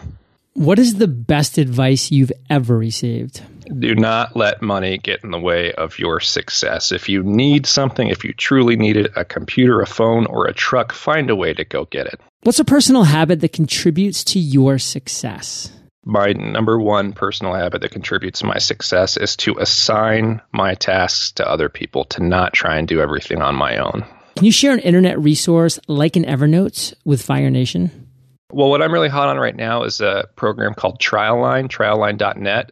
What 0.53 0.79
is 0.79 0.95
the 0.95 1.07
best 1.07 1.57
advice 1.57 2.11
you've 2.11 2.31
ever 2.49 2.77
received? 2.77 3.41
Do 3.79 3.95
not 3.95 4.35
let 4.35 4.61
money 4.61 4.97
get 4.97 5.23
in 5.23 5.31
the 5.31 5.39
way 5.39 5.73
of 5.73 5.97
your 5.99 6.19
success. 6.19 6.91
If 6.91 7.09
you 7.09 7.23
need 7.23 7.65
something, 7.65 8.07
if 8.07 8.23
you 8.23 8.33
truly 8.33 8.75
need 8.75 8.97
it, 8.97 9.11
a 9.15 9.25
computer, 9.25 9.81
a 9.81 9.87
phone, 9.87 10.25
or 10.27 10.45
a 10.47 10.53
truck, 10.53 10.91
find 10.91 11.29
a 11.29 11.35
way 11.35 11.53
to 11.53 11.63
go 11.63 11.85
get 11.85 12.07
it. 12.07 12.19
What's 12.43 12.59
a 12.59 12.65
personal 12.65 13.03
habit 13.03 13.41
that 13.41 13.53
contributes 13.53 14.23
to 14.25 14.39
your 14.39 14.77
success? 14.77 15.71
My 16.05 16.33
number 16.33 16.79
one 16.79 17.13
personal 17.13 17.55
habit 17.55 17.81
that 17.81 17.91
contributes 17.91 18.39
to 18.39 18.45
my 18.45 18.59
success 18.59 19.17
is 19.17 19.35
to 19.37 19.57
assign 19.57 20.41
my 20.51 20.75
tasks 20.75 21.31
to 21.33 21.49
other 21.49 21.67
people, 21.67 22.05
to 22.05 22.23
not 22.23 22.53
try 22.53 22.77
and 22.77 22.87
do 22.87 23.01
everything 23.01 23.41
on 23.41 23.55
my 23.55 23.77
own. 23.77 24.05
Can 24.35 24.45
you 24.45 24.51
share 24.51 24.73
an 24.73 24.79
internet 24.79 25.17
resource 25.19 25.79
like 25.87 26.15
an 26.15 26.25
Evernote 26.25 26.93
with 27.05 27.23
Fire 27.23 27.49
Nation? 27.49 28.05
Well, 28.51 28.69
what 28.69 28.83
I'm 28.83 28.93
really 28.93 29.09
hot 29.09 29.29
on 29.29 29.37
right 29.37 29.55
now 29.55 29.83
is 29.83 29.99
a 29.99 30.29
program 30.35 30.75
called 30.75 30.99
TrialLine, 30.99 31.67
trialline.net. 31.67 32.71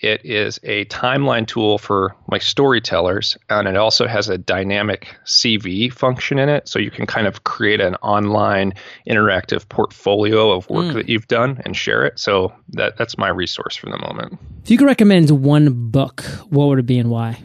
It 0.00 0.24
is 0.24 0.58
a 0.62 0.86
timeline 0.86 1.46
tool 1.46 1.76
for 1.76 2.16
my 2.26 2.38
storytellers, 2.38 3.36
and 3.50 3.68
it 3.68 3.76
also 3.76 4.06
has 4.06 4.28
a 4.28 4.38
dynamic 4.38 5.14
CV 5.26 5.92
function 5.92 6.38
in 6.38 6.48
it. 6.48 6.68
So 6.68 6.78
you 6.78 6.90
can 6.90 7.06
kind 7.06 7.26
of 7.26 7.44
create 7.44 7.80
an 7.80 7.96
online 7.96 8.72
interactive 9.06 9.68
portfolio 9.68 10.52
of 10.52 10.68
work 10.70 10.86
mm. 10.86 10.94
that 10.94 11.08
you've 11.10 11.28
done 11.28 11.60
and 11.64 11.76
share 11.76 12.04
it. 12.06 12.18
So 12.18 12.52
that, 12.70 12.96
that's 12.96 13.18
my 13.18 13.28
resource 13.28 13.76
for 13.76 13.90
the 13.90 13.98
moment. 13.98 14.38
If 14.64 14.70
you 14.70 14.78
could 14.78 14.86
recommend 14.86 15.30
one 15.30 15.90
book, 15.90 16.22
what 16.48 16.68
would 16.68 16.78
it 16.78 16.86
be 16.86 16.98
and 16.98 17.10
why? 17.10 17.38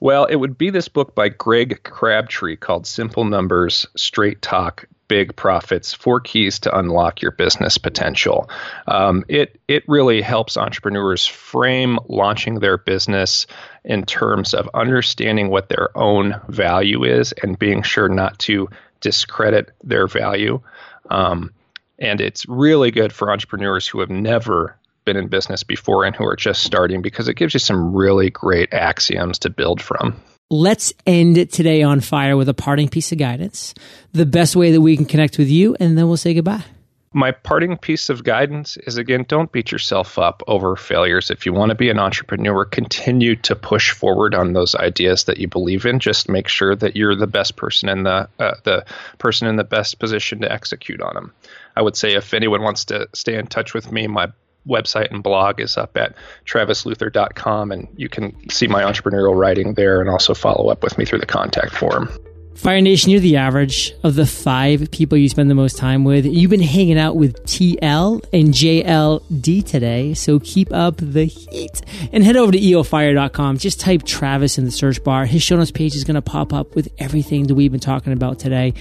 Well, 0.00 0.26
it 0.26 0.36
would 0.36 0.56
be 0.56 0.70
this 0.70 0.88
book 0.88 1.14
by 1.14 1.30
Greg 1.30 1.82
Crabtree 1.82 2.56
called 2.56 2.86
Simple 2.86 3.24
Numbers, 3.24 3.86
Straight 3.96 4.42
Talk, 4.42 4.86
big 5.08 5.36
profits, 5.36 5.92
four 5.92 6.20
keys 6.20 6.60
to 6.60 6.78
unlock 6.78 7.22
your 7.22 7.32
business 7.32 7.78
potential. 7.78 8.50
Um, 8.86 9.24
it 9.28 9.60
it 9.68 9.84
really 9.88 10.22
helps 10.22 10.56
entrepreneurs 10.56 11.26
frame 11.26 11.98
launching 12.08 12.56
their 12.56 12.78
business 12.78 13.46
in 13.84 14.04
terms 14.04 14.54
of 14.54 14.68
understanding 14.74 15.48
what 15.48 15.68
their 15.68 15.96
own 15.96 16.40
value 16.48 17.04
is 17.04 17.32
and 17.32 17.58
being 17.58 17.82
sure 17.82 18.08
not 18.08 18.38
to 18.40 18.68
discredit 19.00 19.70
their 19.84 20.06
value. 20.06 20.60
Um, 21.10 21.52
and 21.98 22.20
it's 22.20 22.46
really 22.46 22.90
good 22.90 23.12
for 23.12 23.30
entrepreneurs 23.30 23.86
who 23.86 24.00
have 24.00 24.10
never 24.10 24.76
been 25.04 25.16
in 25.16 25.28
business 25.28 25.62
before 25.62 26.04
and 26.04 26.14
who 26.14 26.26
are 26.26 26.36
just 26.36 26.62
starting 26.62 27.00
because 27.00 27.28
it 27.28 27.34
gives 27.34 27.54
you 27.54 27.60
some 27.60 27.94
really 27.94 28.28
great 28.28 28.74
axioms 28.74 29.38
to 29.38 29.50
build 29.50 29.80
from. 29.80 30.20
Let's 30.48 30.92
end 31.08 31.50
today 31.50 31.82
on 31.82 31.98
fire 31.98 32.36
with 32.36 32.48
a 32.48 32.54
parting 32.54 32.88
piece 32.88 33.10
of 33.10 33.18
guidance, 33.18 33.74
the 34.12 34.24
best 34.24 34.54
way 34.54 34.70
that 34.70 34.80
we 34.80 34.96
can 34.96 35.04
connect 35.04 35.38
with 35.38 35.48
you, 35.48 35.76
and 35.80 35.98
then 35.98 36.06
we'll 36.06 36.16
say 36.16 36.34
goodbye. 36.34 36.62
My 37.12 37.32
parting 37.32 37.76
piece 37.76 38.10
of 38.10 38.22
guidance 38.22 38.76
is 38.76 38.96
again, 38.96 39.24
don't 39.26 39.50
beat 39.50 39.72
yourself 39.72 40.20
up 40.20 40.44
over 40.46 40.76
failures. 40.76 41.32
If 41.32 41.46
you 41.46 41.52
want 41.52 41.70
to 41.70 41.74
be 41.74 41.90
an 41.90 41.98
entrepreneur, 41.98 42.64
continue 42.64 43.34
to 43.36 43.56
push 43.56 43.90
forward 43.90 44.36
on 44.36 44.52
those 44.52 44.76
ideas 44.76 45.24
that 45.24 45.38
you 45.38 45.48
believe 45.48 45.84
in. 45.84 45.98
Just 45.98 46.28
make 46.28 46.46
sure 46.46 46.76
that 46.76 46.94
you're 46.94 47.16
the 47.16 47.26
best 47.26 47.56
person 47.56 47.88
in 47.88 48.04
the 48.04 48.28
uh, 48.38 48.54
the 48.62 48.84
person 49.18 49.48
in 49.48 49.56
the 49.56 49.64
best 49.64 49.98
position 49.98 50.42
to 50.42 50.52
execute 50.52 51.00
on 51.00 51.14
them. 51.14 51.32
I 51.74 51.82
would 51.82 51.96
say 51.96 52.14
if 52.14 52.34
anyone 52.34 52.62
wants 52.62 52.84
to 52.84 53.08
stay 53.14 53.36
in 53.36 53.48
touch 53.48 53.74
with 53.74 53.90
me, 53.90 54.06
my 54.06 54.30
website 54.66 55.10
and 55.10 55.22
blog 55.22 55.60
is 55.60 55.76
up 55.76 55.96
at 55.96 56.14
travisluther.com, 56.44 57.72
and 57.72 57.88
you 57.96 58.08
can 58.08 58.50
see 58.50 58.66
my 58.66 58.82
entrepreneurial 58.82 59.34
writing 59.36 59.74
there 59.74 60.00
and 60.00 60.10
also 60.10 60.34
follow 60.34 60.68
up 60.68 60.82
with 60.82 60.98
me 60.98 61.04
through 61.04 61.20
the 61.20 61.26
contact 61.26 61.74
form. 61.74 62.08
Fire 62.56 62.80
Nation, 62.80 63.10
you're 63.10 63.20
the 63.20 63.36
average 63.36 63.92
of 64.02 64.14
the 64.14 64.24
five 64.24 64.90
people 64.90 65.18
you 65.18 65.28
spend 65.28 65.50
the 65.50 65.54
most 65.54 65.76
time 65.76 66.04
with. 66.04 66.24
You've 66.24 66.50
been 66.50 66.62
hanging 66.62 66.98
out 66.98 67.14
with 67.14 67.44
TL 67.44 68.24
and 68.32 68.48
JLD 68.48 69.62
today, 69.64 70.14
so 70.14 70.40
keep 70.40 70.72
up 70.72 70.96
the 70.96 71.26
heat. 71.26 71.82
And 72.12 72.24
head 72.24 72.36
over 72.36 72.50
to 72.50 72.58
eofire.com. 72.58 73.58
Just 73.58 73.78
type 73.78 74.04
Travis 74.04 74.56
in 74.56 74.64
the 74.64 74.70
search 74.70 75.04
bar. 75.04 75.26
His 75.26 75.42
show 75.42 75.56
notes 75.56 75.70
page 75.70 75.94
is 75.94 76.02
going 76.02 76.14
to 76.14 76.22
pop 76.22 76.54
up 76.54 76.74
with 76.74 76.88
everything 76.98 77.46
that 77.46 77.54
we've 77.54 77.70
been 77.70 77.78
talking 77.78 78.14
about 78.14 78.38
today. 78.38 78.72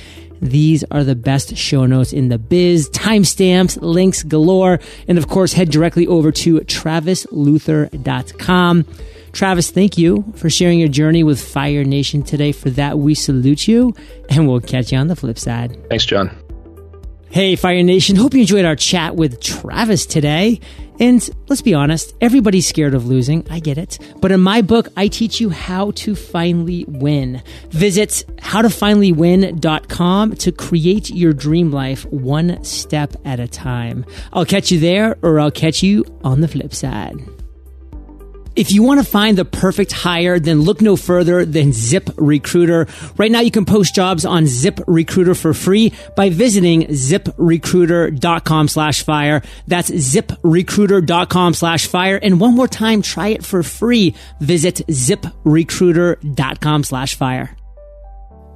These 0.41 0.85
are 0.89 1.03
the 1.03 1.15
best 1.15 1.57
show 1.57 1.85
notes 1.85 2.13
in 2.13 2.29
the 2.29 2.37
biz, 2.37 2.89
timestamps, 2.89 3.77
links 3.81 4.23
galore. 4.23 4.79
And 5.07 5.17
of 5.17 5.27
course, 5.27 5.51
head 5.53 5.69
directly 5.69 6.07
over 6.07 6.31
to 6.31 6.61
travisluther.com. 6.61 8.85
Travis, 9.35 9.69
thank 9.69 9.97
you 9.97 10.23
for 10.37 10.49
sharing 10.49 10.79
your 10.79 10.87
journey 10.87 11.21
with 11.21 11.41
Fire 11.41 11.83
Nation 11.83 12.23
today. 12.23 12.53
For 12.53 12.69
that, 12.71 12.99
we 12.99 13.13
salute 13.13 13.67
you 13.67 13.93
and 14.29 14.47
we'll 14.47 14.61
catch 14.61 14.93
you 14.93 14.97
on 14.97 15.07
the 15.07 15.15
flip 15.15 15.37
side. 15.37 15.77
Thanks, 15.89 16.05
John. 16.05 16.31
Hey, 17.31 17.57
Fire 17.57 17.83
Nation. 17.83 18.15
Hope 18.15 18.33
you 18.33 18.39
enjoyed 18.39 18.63
our 18.63 18.77
chat 18.77 19.17
with 19.17 19.41
Travis 19.41 20.05
today. 20.05 20.61
And 21.01 21.29
let's 21.49 21.61
be 21.61 21.73
honest, 21.73 22.15
everybody's 22.21 22.65
scared 22.65 22.93
of 22.93 23.07
losing. 23.07 23.45
I 23.49 23.59
get 23.59 23.77
it. 23.77 23.99
But 24.21 24.31
in 24.31 24.39
my 24.39 24.61
book, 24.61 24.87
I 24.95 25.09
teach 25.09 25.41
you 25.41 25.49
how 25.49 25.91
to 25.91 26.15
finally 26.15 26.85
win. 26.87 27.43
Visit 27.71 28.23
howtofinallywin.com 28.37 30.35
to 30.35 30.51
create 30.53 31.09
your 31.09 31.33
dream 31.33 31.71
life 31.71 32.05
one 32.05 32.63
step 32.63 33.17
at 33.25 33.41
a 33.41 33.49
time. 33.49 34.05
I'll 34.31 34.45
catch 34.45 34.71
you 34.71 34.79
there 34.79 35.17
or 35.21 35.41
I'll 35.41 35.51
catch 35.51 35.83
you 35.83 36.05
on 36.23 36.39
the 36.39 36.47
flip 36.47 36.73
side. 36.73 37.17
If 38.55 38.71
you 38.71 38.83
want 38.83 39.01
to 39.01 39.09
find 39.09 39.37
the 39.37 39.43
perfect 39.43 39.91
hire, 39.91 40.39
then 40.39 40.61
look 40.61 40.81
no 40.81 40.95
further 40.95 41.43
than 41.43 41.73
Zip 41.73 42.09
Recruiter. 42.15 42.87
Right 43.17 43.29
now 43.31 43.41
you 43.41 43.51
can 43.51 43.65
post 43.65 43.93
jobs 43.93 44.23
on 44.25 44.47
Zip 44.47 44.79
Recruiter 44.87 45.35
for 45.35 45.53
free 45.53 45.91
by 46.15 46.29
visiting 46.29 46.83
ziprecruiter.com 46.83 48.67
slash 48.69 49.03
fire. 49.03 49.41
That's 49.67 49.89
ziprecruiter.com 49.89 51.53
slash 51.53 51.87
fire. 51.87 52.17
And 52.23 52.39
one 52.39 52.55
more 52.55 52.69
time, 52.69 53.01
try 53.01 53.27
it 53.29 53.43
for 53.43 53.61
free. 53.61 54.15
Visit 54.39 54.75
ziprecruiter.com 54.87 56.83
slash 56.85 57.15
fire. 57.15 57.57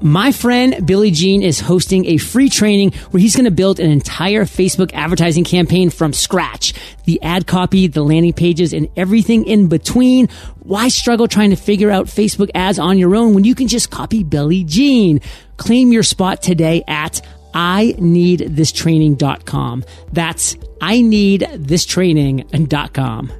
My 0.01 0.31
friend 0.31 0.87
Billy 0.87 1.11
Gene 1.11 1.43
is 1.43 1.59
hosting 1.59 2.05
a 2.05 2.17
free 2.17 2.47
training 2.47 2.93
where 3.11 3.19
he's 3.19 3.35
going 3.35 3.45
to 3.45 3.51
build 3.51 3.81
an 3.81 3.91
entire 3.91 4.45
Facebook 4.45 4.91
advertising 4.93 5.43
campaign 5.43 5.89
from 5.89 6.13
scratch. 6.13 6.73
The 7.03 7.21
ad 7.21 7.47
copy, 7.47 7.87
the 7.87 8.01
landing 8.01 8.31
pages, 8.31 8.71
and 8.71 8.87
everything 8.95 9.45
in 9.45 9.67
between. 9.67 10.29
Why 10.59 10.87
struggle 10.87 11.27
trying 11.27 11.49
to 11.49 11.57
figure 11.57 11.91
out 11.91 12.05
Facebook 12.05 12.49
ads 12.55 12.79
on 12.79 12.97
your 12.97 13.13
own 13.13 13.33
when 13.33 13.43
you 13.43 13.55
can 13.55 13.67
just 13.67 13.91
copy 13.91 14.23
Billy 14.23 14.63
Gene? 14.63 15.19
Claim 15.57 15.91
your 15.91 16.03
spot 16.03 16.41
today 16.41 16.83
at 16.87 17.21
I 17.53 17.95
need 17.97 18.39
this 18.39 18.71
training.com. 18.71 19.83
That's 20.13 20.55
I 20.79 21.01
need 21.01 21.47
this 21.55 21.85
training.com. 21.85 23.33